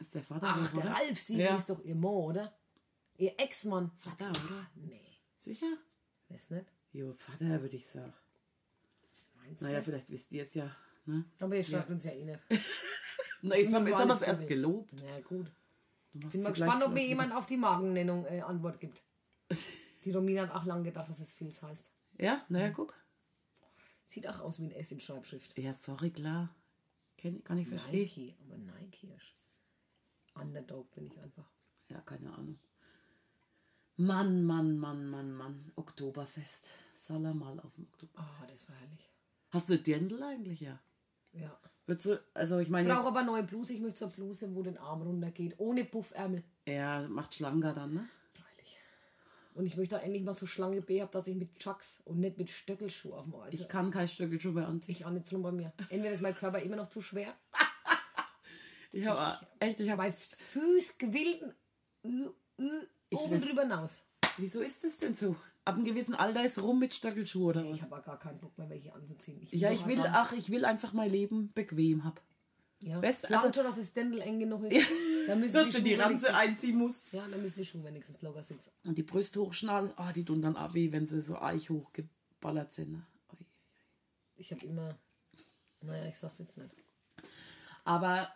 Ist 0.00 0.14
der 0.14 0.22
Vater, 0.22 0.46
Ach, 0.48 0.72
oder? 0.74 0.82
der 0.82 0.90
Ralf 0.92 1.18
Siegel 1.20 1.44
Ja. 1.46 1.56
ist 1.56 1.68
doch 1.70 1.82
ihr 1.84 1.94
Mann, 1.94 2.12
oder? 2.12 2.56
Ihr 3.18 3.32
Ex-Mann. 3.38 3.90
Vater, 3.98 4.30
oder? 4.30 4.70
Nee, 4.74 5.00
Sicher? 5.38 5.76
weiß 6.28 6.50
nicht. 6.50 6.66
Jo, 6.92 7.12
Vater, 7.14 7.60
würde 7.60 7.76
ich 7.76 7.86
sagen. 7.86 8.12
Meinst 9.36 9.62
Naja, 9.62 9.78
du? 9.78 9.84
vielleicht 9.84 10.10
wisst 10.10 10.30
ihr 10.32 10.42
es 10.44 10.54
ja. 10.54 10.74
Ne? 11.04 11.24
Aber 11.40 11.56
ihr 11.56 11.64
schreibt 11.64 11.90
uns 11.90 12.04
ja 12.04 12.12
eh 12.12 12.24
nicht. 12.24 12.44
Na, 13.42 13.56
jetzt 13.56 13.74
haben, 13.74 13.86
jetzt 13.86 13.96
wir 13.96 13.98
haben 13.98 14.08
wir 14.08 14.14
es 14.14 14.22
erst 14.22 14.48
gelobt. 14.48 14.92
Na 14.92 15.20
gut. 15.20 15.50
Bin 16.12 16.42
mal 16.42 16.50
gespannt, 16.50 16.82
ob 16.84 16.92
mir 16.92 17.04
jemand 17.06 17.32
auf 17.32 17.46
die 17.46 17.56
Markennennung 17.56 18.24
äh, 18.26 18.40
Antwort 18.40 18.80
gibt. 18.80 19.02
Die 20.04 20.10
Romina 20.10 20.42
hat 20.42 20.54
auch 20.54 20.64
lange 20.64 20.84
gedacht, 20.84 21.08
dass 21.08 21.20
es 21.20 21.32
Filz 21.32 21.62
heißt. 21.62 21.86
Ja, 22.18 22.44
naja, 22.48 22.70
guck. 22.70 22.94
Sieht 24.06 24.26
auch 24.28 24.40
aus 24.40 24.58
wie 24.58 24.64
ein 24.64 24.72
S 24.72 24.90
in 24.90 25.00
Schreibschrift. 25.00 25.56
Ja, 25.56 25.72
sorry, 25.72 26.10
klar. 26.10 26.54
Kann 27.16 27.58
ich 27.58 27.68
verstehen. 27.68 28.00
Nike, 28.00 28.34
aber 28.40 28.58
Nike 28.58 29.12
ist. 29.12 29.34
Underdog 30.34 30.90
bin 30.92 31.06
ich 31.06 31.18
einfach. 31.20 31.48
Ja, 31.88 32.00
keine 32.00 32.32
Ahnung. 32.32 32.58
Mann, 33.96 34.44
Mann, 34.44 34.76
Mann, 34.78 35.06
Mann, 35.08 35.32
Mann. 35.32 35.72
Oktoberfest. 35.76 36.68
Soll 37.00 37.24
er 37.24 37.34
mal 37.34 37.60
auf 37.60 37.72
dem 37.74 37.86
Oktober. 37.86 38.12
Ah, 38.16 38.46
das 38.48 38.68
war 38.68 38.76
herrlich. 38.76 39.08
Hast 39.50 39.68
du 39.70 39.78
Dirndl 39.78 40.22
eigentlich, 40.22 40.60
ja? 40.60 40.80
Ja. 41.32 41.58
Du, 41.86 42.20
also 42.34 42.58
ich 42.58 42.68
meine, 42.70 42.88
brauche 42.88 43.08
aber 43.08 43.22
neue 43.22 43.42
Bluse. 43.42 43.72
Ich 43.72 43.80
möchte 43.80 43.98
so 44.00 44.04
eine 44.06 44.14
Bluse, 44.14 44.54
wo 44.54 44.62
den 44.62 44.78
Arm 44.78 45.02
runtergeht. 45.02 45.54
Ohne 45.58 45.84
Puffärmel. 45.84 46.42
er 46.64 47.08
macht 47.08 47.34
schlanker 47.34 47.74
dann, 47.74 47.92
ne? 47.94 48.08
Freilich. 48.32 48.78
Und 49.54 49.66
ich 49.66 49.76
möchte 49.76 49.98
auch 49.98 50.02
endlich 50.02 50.22
mal 50.22 50.32
so 50.32 50.46
Schlange 50.46 50.80
B 50.80 51.02
habe, 51.02 51.10
dass 51.12 51.26
ich 51.26 51.36
mit 51.36 51.58
Chucks 51.58 52.00
und 52.04 52.20
nicht 52.20 52.38
mit 52.38 52.50
Stöckelschuh 52.50 53.12
auf 53.14 53.24
dem. 53.24 53.34
Also 53.34 53.52
Ich 53.62 53.68
kann 53.68 53.90
kein 53.90 54.08
Stöckelschuh 54.08 54.52
mehr 54.52 54.68
anziehen. 54.68 54.94
ich 54.94 55.04
auch 55.04 55.10
nicht 55.10 55.30
drum 55.30 55.42
bei 55.42 55.52
mir. 55.52 55.72
Entweder 55.90 56.12
ist 56.12 56.22
mein 56.22 56.34
Körper 56.34 56.60
immer 56.60 56.76
noch 56.76 56.88
zu 56.88 57.00
schwer. 57.02 57.34
Ich 58.94 59.06
habe 59.06 59.46
echt, 59.58 59.80
ich 59.80 59.88
habe. 59.90 60.12
Füß 60.12 60.96
Ü, 62.04 62.28
Ü, 62.60 62.86
oben 63.10 63.34
weiß- 63.36 63.40
drüber 63.46 63.62
hinaus. 63.62 64.02
Wieso 64.36 64.60
ist 64.60 64.84
das 64.84 64.98
denn 64.98 65.14
so? 65.14 65.34
Ab 65.64 65.76
einem 65.76 65.84
gewissen 65.84 66.14
Alter 66.14 66.44
ist 66.44 66.60
rum 66.60 66.80
mit 66.80 66.92
Stöckelschuh 66.92 67.50
oder 67.50 67.64
was? 67.68 67.76
Ich 67.76 67.82
habe 67.82 68.02
gar 68.02 68.18
keinen 68.18 68.40
Bock 68.40 68.56
mehr, 68.58 68.68
welche 68.68 68.92
anzuziehen. 68.92 69.40
Ja, 69.50 69.68
doch 69.70 69.76
ich 69.76 69.86
will, 69.86 69.96
ganz- 69.96 70.08
ach, 70.12 70.32
ich 70.32 70.50
will 70.50 70.64
einfach 70.64 70.92
mein 70.92 71.10
Leben 71.10 71.52
bequem 71.52 72.04
hab. 72.04 72.20
Ja. 72.82 72.96
Langt 73.00 73.24
also- 73.30 73.52
schon, 73.52 73.64
dass 73.64 73.76
das 73.76 73.88
Ständel 73.88 74.20
eng 74.22 74.40
genug 74.40 74.64
ist. 74.64 74.86
Da 75.28 75.36
müssen 75.36 75.54
Dass 75.54 75.66
die 75.66 75.72
du 75.72 75.82
die 75.82 75.94
Ranze 75.94 76.26
wenigstens, 76.26 76.34
einziehen 76.36 76.76
musst. 76.78 77.12
Ja, 77.12 77.28
da 77.28 77.36
müssen 77.36 77.58
die 77.58 77.64
Schuhe 77.64 77.84
wenigstens 77.84 78.20
locker 78.22 78.42
sitzen. 78.42 78.70
Und 78.84 78.98
die 78.98 79.04
Brüste 79.04 79.40
hochschnallen, 79.40 79.92
ah, 79.96 80.12
die 80.12 80.24
tun 80.24 80.42
dann 80.42 80.56
auch 80.56 80.74
weh, 80.74 80.90
wenn 80.90 81.06
sie 81.06 81.22
so 81.22 81.38
eich 81.38 81.70
hochgeballert 81.70 82.72
sind. 82.72 82.92
ne? 82.92 83.06
Ich 84.34 84.50
habe 84.50 84.66
immer. 84.66 84.98
Naja, 85.80 86.06
ich 86.08 86.18
sag's 86.18 86.38
jetzt 86.38 86.56
nicht. 86.56 86.74
Aber 87.84 88.28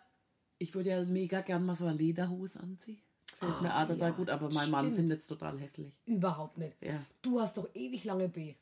ich 0.58 0.74
würde 0.74 0.90
ja 0.90 1.04
mega 1.04 1.40
gern 1.40 1.64
mal 1.66 1.74
so 1.74 1.86
eine 1.86 1.96
Lederhose 1.96 2.60
anziehen. 2.60 3.00
Fällt 3.38 3.60
mir 3.60 3.72
Ah, 3.74 3.82
auch 3.84 3.88
total 3.88 4.10
ja, 4.10 4.16
gut, 4.16 4.30
aber 4.30 4.50
mein 4.50 4.70
Mann 4.70 4.84
stimmt. 4.86 4.96
findet 4.96 5.20
es 5.20 5.26
total 5.26 5.58
hässlich. 5.58 5.92
Überhaupt 6.06 6.56
nicht. 6.56 6.80
Ja. 6.82 7.04
Du 7.20 7.38
hast 7.40 7.56
doch 7.58 7.68
ewig 7.74 8.04
lange 8.04 8.28
B. 8.28 8.54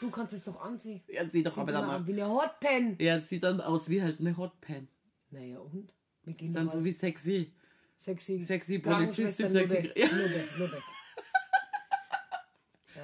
Du 0.00 0.10
kannst 0.10 0.34
es 0.34 0.42
doch 0.42 0.60
anziehen. 0.60 1.02
Ja, 1.08 1.26
sieht 1.26 1.46
doch 1.46 1.52
Sieht 1.52 1.62
aber 1.62 1.72
dann 1.72 1.84
an 1.88 2.02
auch, 2.02 2.06
wie 2.06 2.12
eine 2.12 2.28
Hotpen. 2.28 2.96
ja, 3.00 3.20
sieht 3.20 3.42
dann 3.42 3.60
aus 3.60 3.88
wie 3.88 4.02
halt 4.02 4.20
eine 4.20 4.36
Hotpan. 4.36 4.88
Naja, 5.30 5.58
und? 5.60 5.92
Wir 6.24 6.34
gehen 6.34 6.48
Ist 6.48 6.56
dann 6.56 6.68
so 6.68 6.84
wie 6.84 6.92
sexy. 6.92 7.52
sexy, 7.96 8.42
sexy 8.42 8.78
Polizistin, 8.80 9.46
sexy- 9.50 9.82
Nutte. 9.82 9.92
Ja. 9.98 10.06
Nutte, 10.06 10.44
Nutte. 10.58 10.82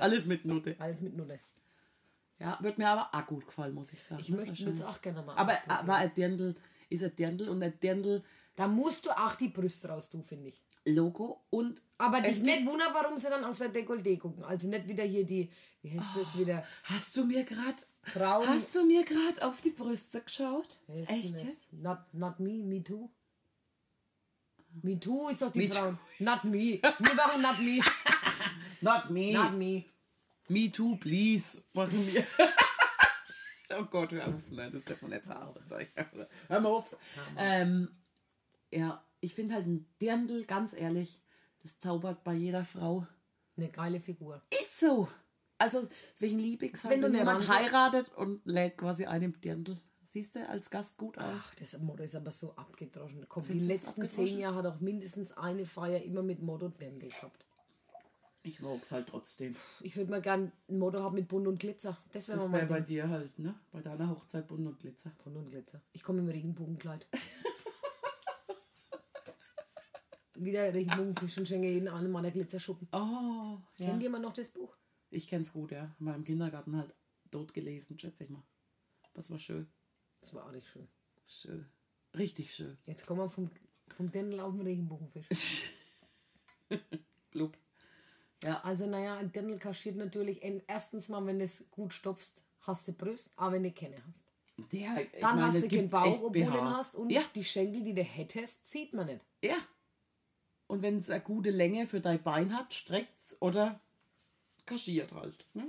Alles 0.01 0.27
mit 0.27 0.45
Nutte. 0.45 0.77
Alles 0.79 1.01
mit 1.01 1.17
Nutte. 1.17 1.41
Ja, 2.39 2.57
wird 2.61 2.79
mir 2.79 2.89
aber 2.89 3.09
auch 3.13 3.27
gut 3.27 3.47
gefallen, 3.47 3.75
muss 3.75 3.93
ich 3.93 4.03
sagen. 4.05 4.21
Ich 4.21 4.29
muss 4.29 4.47
möchte 4.47 4.71
mir 4.71 4.89
auch 4.89 5.01
gerne 5.01 5.23
mal 5.23 5.37
Aber, 5.37 5.59
aber 5.67 5.95
ein 5.97 6.15
Dirndl 6.15 6.55
ist 6.89 7.03
ein 7.03 7.15
Dirndl 7.17 7.49
und 7.49 7.63
ein 7.63 7.79
Dirndl 7.81 8.23
Da 8.55 8.69
musst 8.69 9.07
du 9.07 9.11
auch 9.11 9.35
die 9.35 9.49
Brüste 9.49 9.89
raus 9.89 10.09
tun, 10.09 10.23
finde 10.23 10.51
ich. 10.51 10.63
Logo 10.95 11.45
und 11.51 11.81
Aber 11.99 12.21
das 12.21 12.33
ist 12.33 12.45
nicht 12.45 12.67
wunder, 12.67 12.87
warum 12.93 13.19
sie 13.19 13.29
dann 13.29 13.45
auf 13.45 13.59
der 13.59 13.73
Dekolleté 13.73 14.19
gucken. 14.19 14.45
Also 14.45 14.69
nicht 14.69 14.87
wieder 14.87 15.05
hier 15.05 15.25
die, 15.25 15.51
wie 15.83 15.99
heißt 15.99 16.11
das 16.17 16.37
wieder, 16.39 16.65
hast 16.85 17.17
du 17.17 17.25
mir 17.25 17.45
gerade 17.45 17.83
Frauen. 18.03 18.49
hast 18.49 18.75
du 18.75 18.85
mir 18.85 19.05
gerade 19.05 19.47
auf 19.47 19.61
die 19.61 19.71
Brüste 19.71 20.21
geschaut? 20.21 20.81
Wie 20.87 21.01
heißt 21.01 21.11
Echt 21.11 21.45
jetzt? 21.45 21.73
Not, 21.73 21.99
not 22.13 22.41
me, 22.41 22.63
me 22.65 22.83
too. 22.83 23.11
Me 24.83 24.99
too 24.99 25.29
ist 25.29 25.43
doch 25.43 25.53
die 25.53 25.67
Me 25.67 25.73
Frauen. 25.73 25.99
Not 26.19 26.45
me. 26.45 26.81
Wir 26.81 27.15
machen 27.15 27.43
not 27.43 27.59
me. 27.61 27.81
Not 28.81 29.11
me. 29.11 29.33
Not 29.33 29.55
me. 29.55 29.85
Me 30.49 30.71
too, 30.71 30.97
please. 30.97 31.63
Machen 31.73 32.07
wir. 32.07 32.25
oh 33.79 33.85
Gott, 33.85 34.13
hör 34.13 34.29
auf. 34.29 34.51
Nein, 34.51 34.73
das 34.73 34.85
darf 34.85 35.03
man 35.03 35.11
nicht 35.11 35.27
sagen. 35.27 35.55
Hör 36.49 36.61
mal 36.61 36.69
auf. 36.69 36.97
Ähm, 37.37 37.89
ja, 38.71 39.03
ich 39.21 39.35
finde 39.35 39.55
halt 39.55 39.67
ein 39.67 39.87
Dirndl, 40.01 40.45
ganz 40.45 40.73
ehrlich, 40.73 41.23
das 41.63 41.79
zaubert 41.81 42.25
bei 42.25 42.35
jeder 42.35 42.65
Frau. 42.65 43.07
Eine 43.57 43.69
geile 43.69 44.01
Figur. 44.01 44.41
Ist 44.61 44.79
so. 44.79 45.09
Also, 45.59 45.89
welchen 46.21 46.39
liebe 46.39 46.67
ich 46.67 46.85
Wenn 46.85 46.91
wenn, 46.91 47.01
du 47.01 47.07
wenn 47.09 47.15
eine 47.17 47.19
jemand 47.19 47.49
heiratet 47.49 48.09
und 48.15 48.45
lädt 48.47 48.79
quasi 48.79 49.07
einem 49.07 49.41
Dirndl. 49.41 49.79
Siehst 50.05 50.37
du 50.37 50.49
als 50.49 50.71
Gast 50.71 50.97
gut 50.97 51.19
aus? 51.19 51.35
Ach, 51.37 51.55
das 51.57 51.77
Motto 51.79 52.03
ist 52.03 52.15
aber 52.15 52.31
so 52.31 52.55
abgedroschen. 52.55 53.27
Komm, 53.29 53.43
die 53.43 53.61
Findest 53.61 53.69
du 53.69 53.75
es 53.75 53.83
letzten 53.83 54.09
zehn 54.09 54.39
Jahre 54.39 54.57
hat 54.57 54.67
auch 54.67 54.81
mindestens 54.81 55.33
eine 55.33 55.67
Feier 55.67 56.03
immer 56.03 56.23
mit 56.23 56.41
Motto 56.41 56.69
Dirndl 56.69 57.09
gehabt. 57.09 57.45
Ich 58.43 58.61
mag's 58.61 58.91
halt 58.93 59.09
trotzdem. 59.09 59.55
Ich 59.81 59.97
würde 59.97 60.11
mal 60.11 60.23
gern 60.23 60.53
ein 60.69 60.79
Motto 60.79 61.03
haben 61.03 61.17
mit 61.17 61.29
Bunt 61.29 61.47
und 61.47 61.59
Glitzer. 61.59 61.99
Das 62.13 62.29
wäre 62.29 62.49
mein 62.49 62.69
bei 62.69 62.81
dir 62.81 63.09
halt, 63.09 63.39
ne? 63.39 63.55
Bei 63.73 63.83
deiner 63.83 64.09
Hochzeit 64.09 64.47
Bunt 64.47 64.67
und 64.67 64.79
Glitzer. 64.79 65.13
Bunt 65.23 65.37
und 65.37 65.51
Glitzer. 65.51 65.83
Ich 65.93 66.03
komme 66.03 66.21
im 66.21 66.29
Regenbogenkleid. 66.29 67.07
Wieder 70.41 70.73
Regenbogenfisch 70.73 71.39
und 71.39 71.49
schenke 71.49 71.69
jeden 71.69 71.89
einen 71.89 72.11
meiner 72.13 72.31
Glitzerschuppen. 72.31 72.89
Oh, 72.93 72.97
ja. 73.79 73.87
Kennt 73.87 74.03
jemand 74.03 74.25
noch 74.25 74.33
das 74.33 74.49
Buch? 74.49 74.77
Ich 75.11 75.27
kenn's 75.29 75.53
gut, 75.53 75.71
ja. 75.73 75.95
Mal 75.99 76.15
im 76.15 76.25
Kindergarten 76.25 76.77
halt 76.77 76.95
tot 77.31 77.53
gelesen, 77.55 77.99
schätze 77.99 78.25
ich 78.25 78.31
mal. 78.31 78.43
Das 79.15 79.31
war 79.31 79.39
schön. 79.39 79.67
Das 80.21 80.33
war 80.35 80.47
auch 80.47 80.53
nicht 80.53 80.67
schön. 80.69 80.87
Schön. 81.27 81.67
Richtig 82.17 82.55
schön. 82.55 82.77
Jetzt 82.87 83.07
kommen 83.07 83.21
wir 83.21 83.29
vom, 83.31 83.51
vom 83.97 84.11
Dirndl 84.13 84.41
auf 84.41 84.53
den 84.53 84.63
Regenbogenfisch. 84.63 85.73
Blub. 87.31 87.57
Ja, 88.45 88.61
Also 88.61 88.87
naja, 88.87 89.17
ein 89.19 89.33
Dirndl 89.33 89.59
kaschiert 89.59 89.97
natürlich 89.97 90.43
en- 90.43 90.63
erstens 90.67 91.09
mal, 91.09 91.25
wenn 91.27 91.39
du 91.39 91.45
es 91.45 91.65
gut 91.71 91.93
stopfst, 91.93 92.43
hast 92.61 92.87
du 92.87 92.93
Brust, 92.93 93.33
aber 93.37 93.53
wenn 93.55 93.65
du 93.65 93.73
keine 93.73 93.97
hast. 94.07 94.25
der. 94.73 95.05
Dann 95.21 95.37
meine, 95.37 95.47
hast 95.49 95.63
du 95.63 95.69
keinen 95.69 95.91
Bauch, 95.91 96.21
obwohl 96.23 96.33
du 96.33 96.39
ihn 96.41 96.53
hast 96.53 96.95
und 96.95 97.11
Ja, 97.11 97.23
die 97.35 97.45
Schenkel, 97.45 97.83
die 97.83 97.95
du 97.95 98.03
hättest, 98.03 98.67
sieht 98.67 98.93
man 98.93 99.07
nicht. 99.07 99.25
ja. 99.43 99.57
Und 100.69 100.83
wenn 100.83 100.99
es 100.99 101.11
eine 101.11 101.21
gute 101.21 101.51
Länge 101.51 101.87
für 101.87 102.01
dein 102.01 102.23
Bein 102.23 102.57
hat, 102.57 102.73
streckt's 102.73 103.37
oder 103.41 103.81
kaschiert 104.67 105.13
halt. 105.13 105.45
Ne? 105.55 105.65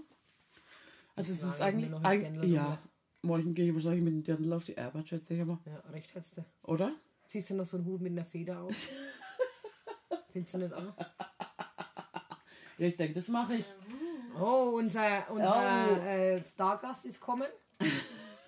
Also 1.15 1.33
es 1.33 1.39
Sagen 1.41 1.51
ist 1.53 1.59
wir 1.59 1.65
eigentlich. 1.65 1.89
noch 1.89 2.03
ein 2.03 2.05
eig- 2.05 2.21
Dirndl 2.21 2.45
ja. 2.45 2.63
drüber. 2.63 2.77
Morgen 3.21 3.53
gehe 3.53 3.67
ich 3.69 3.73
wahrscheinlich 3.73 4.03
mit 4.03 4.13
dem 4.13 4.23
Dirndl 4.23 4.53
auf 4.53 4.63
die 4.65 4.77
Arbeit, 4.77 5.07
schätze 5.09 5.33
ich 5.33 5.41
aber. 5.41 5.59
Ja, 5.65 5.79
recht 5.91 6.13
hättest 6.15 6.38
du. 6.38 6.45
Oder? 6.63 6.93
Ziehst 7.27 7.49
du 7.49 7.55
noch 7.55 7.65
so 7.65 7.77
einen 7.77 7.85
Hut 7.85 8.01
mit 8.01 8.12
einer 8.12 8.23
Feder 8.25 8.62
auf? 8.62 8.73
Findest 10.31 10.53
du 10.53 10.57
nicht 10.59 10.73
auch? 10.73 10.93
Ja, 12.77 12.88
ich 12.88 12.95
denke, 12.97 13.15
das 13.19 13.27
mache 13.27 13.55
ich. 13.55 13.65
Oh, 14.39 14.73
unser, 14.77 15.29
unser 15.31 15.88
Oh. 15.91 15.99
Äh, 16.01 16.43
Stargast 16.43 17.05
ist 17.05 17.19
kommen. 17.19 17.47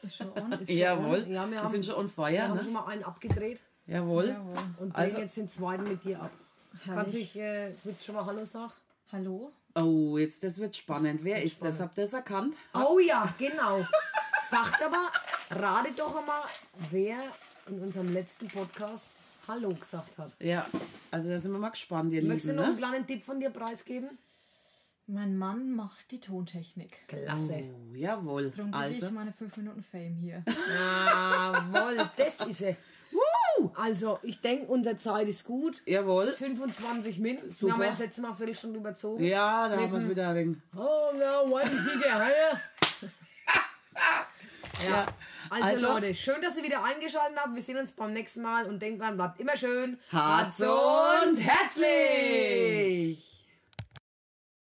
Ist 0.02 0.16
schon 0.16 0.32
on. 0.32 0.52
Ist 0.54 0.68
schon 0.70 0.78
Jawohl. 0.78 1.24
on. 1.24 1.32
Ja, 1.32 1.46
wir 1.46 1.52
wir 1.52 1.64
haben, 1.64 1.72
sind 1.72 1.86
schon 1.86 1.96
on 1.96 2.06
wir 2.06 2.10
fire, 2.10 2.42
haben 2.48 2.56
ne? 2.58 2.64
schon 2.64 2.74
mal 2.74 2.86
einen 2.88 3.04
abgedreht 3.04 3.60
Jawohl. 3.88 4.30
Jawohl. 4.30 4.54
und 4.80 4.96
Also- 4.96 5.16
drehen 5.16 5.24
jetzt 5.26 5.38
den 5.38 5.50
zweiten 5.50 5.84
mit 5.84 6.04
dir 6.06 6.22
ab. 6.22 6.32
Kannst 6.86 7.14
dich, 7.16 7.36
äh, 7.36 7.74
willst 7.84 8.02
du 8.02 8.06
schon 8.08 8.16
mal 8.16 8.26
Hallo 8.26 8.46
sagen? 8.46 8.72
Hallo? 9.12 9.52
Oh, 9.76 10.18
jetzt, 10.18 10.44
das 10.44 10.58
wird 10.58 10.76
spannend. 10.76 11.24
Wer 11.24 11.42
ist 11.44 11.62
das? 11.64 11.76
spannend. 11.76 11.82
Habt 11.82 11.98
ihr 11.98 12.04
es 12.06 12.14
erkannt? 12.14 12.58
Oh 12.74 13.00
ja, 13.00 13.34
genau. 13.38 13.86
Sagt 14.50 14.82
aber, 14.84 15.12
rate 15.52 15.92
doch 15.96 16.16
einmal, 16.16 16.44
wer 16.90 17.18
in 17.68 17.80
unserem 17.80 18.12
letzten 18.14 18.48
Podcast 18.48 19.06
Hallo 19.48 19.70
gesagt 19.70 20.18
hat. 20.18 20.32
Ja, 20.40 20.68
also 21.10 21.30
da 21.30 21.40
sind 21.40 21.52
wir 21.52 21.60
mal 21.60 21.70
gespannt, 21.70 22.12
ihr 22.14 22.22
Möchtest 22.24 22.48
du 22.48 22.50
Lieben. 22.52 22.58
noch 22.58 22.66
einen 22.66 22.76
Ne? 22.76 22.80
kleinen 22.82 23.08
Tipp 23.08 23.24
von 23.24 23.40
dir 23.40 23.50
preisgeben? 23.50 24.18
Mein 25.08 25.38
Mann 25.38 25.72
macht 25.76 26.10
die 26.12 26.20
Tontechnik. 26.20 27.08
Klasse. 27.08 27.64
Oh, 27.66 27.96
jawohl. 27.96 28.52
Darum 28.56 28.74
Also, 28.74 29.08
ich 29.08 29.12
meine 29.12 29.32
5 29.34 29.58
Minuten 29.58 29.84
Fame 29.84 30.16
hier. 30.16 30.44
Jawohl, 30.78 32.10
das 32.16 32.40
ist 32.48 32.62
Also, 33.76 34.20
ich 34.24 34.40
denke, 34.42 34.66
unsere 34.72 34.98
Zeit 34.98 35.28
ist 35.28 35.44
gut. 35.46 35.82
Jawohl. 35.86 36.28
25 36.28 37.20
Min. 37.20 37.38
Super. 37.52 37.62
Wir 37.62 37.74
haben 37.74 37.80
wir 37.82 37.88
das 37.88 38.00
letzte 38.00 38.22
Mal 38.22 38.34
völlig 38.34 38.60
schon 38.60 38.74
überzogen. 38.76 39.24
ja, 39.24 39.68
da 39.70 39.78
haben 39.78 39.92
wir 39.92 39.98
es 40.00 40.10
wieder 40.10 40.30
ein 40.30 40.36
wenig. 40.36 40.58
Oh, 40.76 41.12
no, 41.14 41.54
one 41.56 41.64
bigger 41.94 42.16
higher. 42.20 42.62
Ja. 44.88 45.06
Also, 45.50 45.66
Also- 45.66 45.88
Leute, 45.88 46.16
schön, 46.16 46.42
dass 46.42 46.58
ihr 46.58 46.64
wieder 46.64 46.84
eingeschaltet 46.84 47.38
habt. 47.38 47.54
Wir 47.54 47.62
sehen 47.62 47.78
uns 47.78 47.92
beim 47.92 48.14
nächsten 48.14 48.42
Mal 48.42 48.66
und 48.68 48.82
denkt 48.82 49.02
dran, 49.02 49.16
bleibt 49.18 49.40
immer 49.40 49.56
schön 49.58 50.00
Hart 50.12 50.54
und 50.60 51.38
herzlich! 51.38 53.31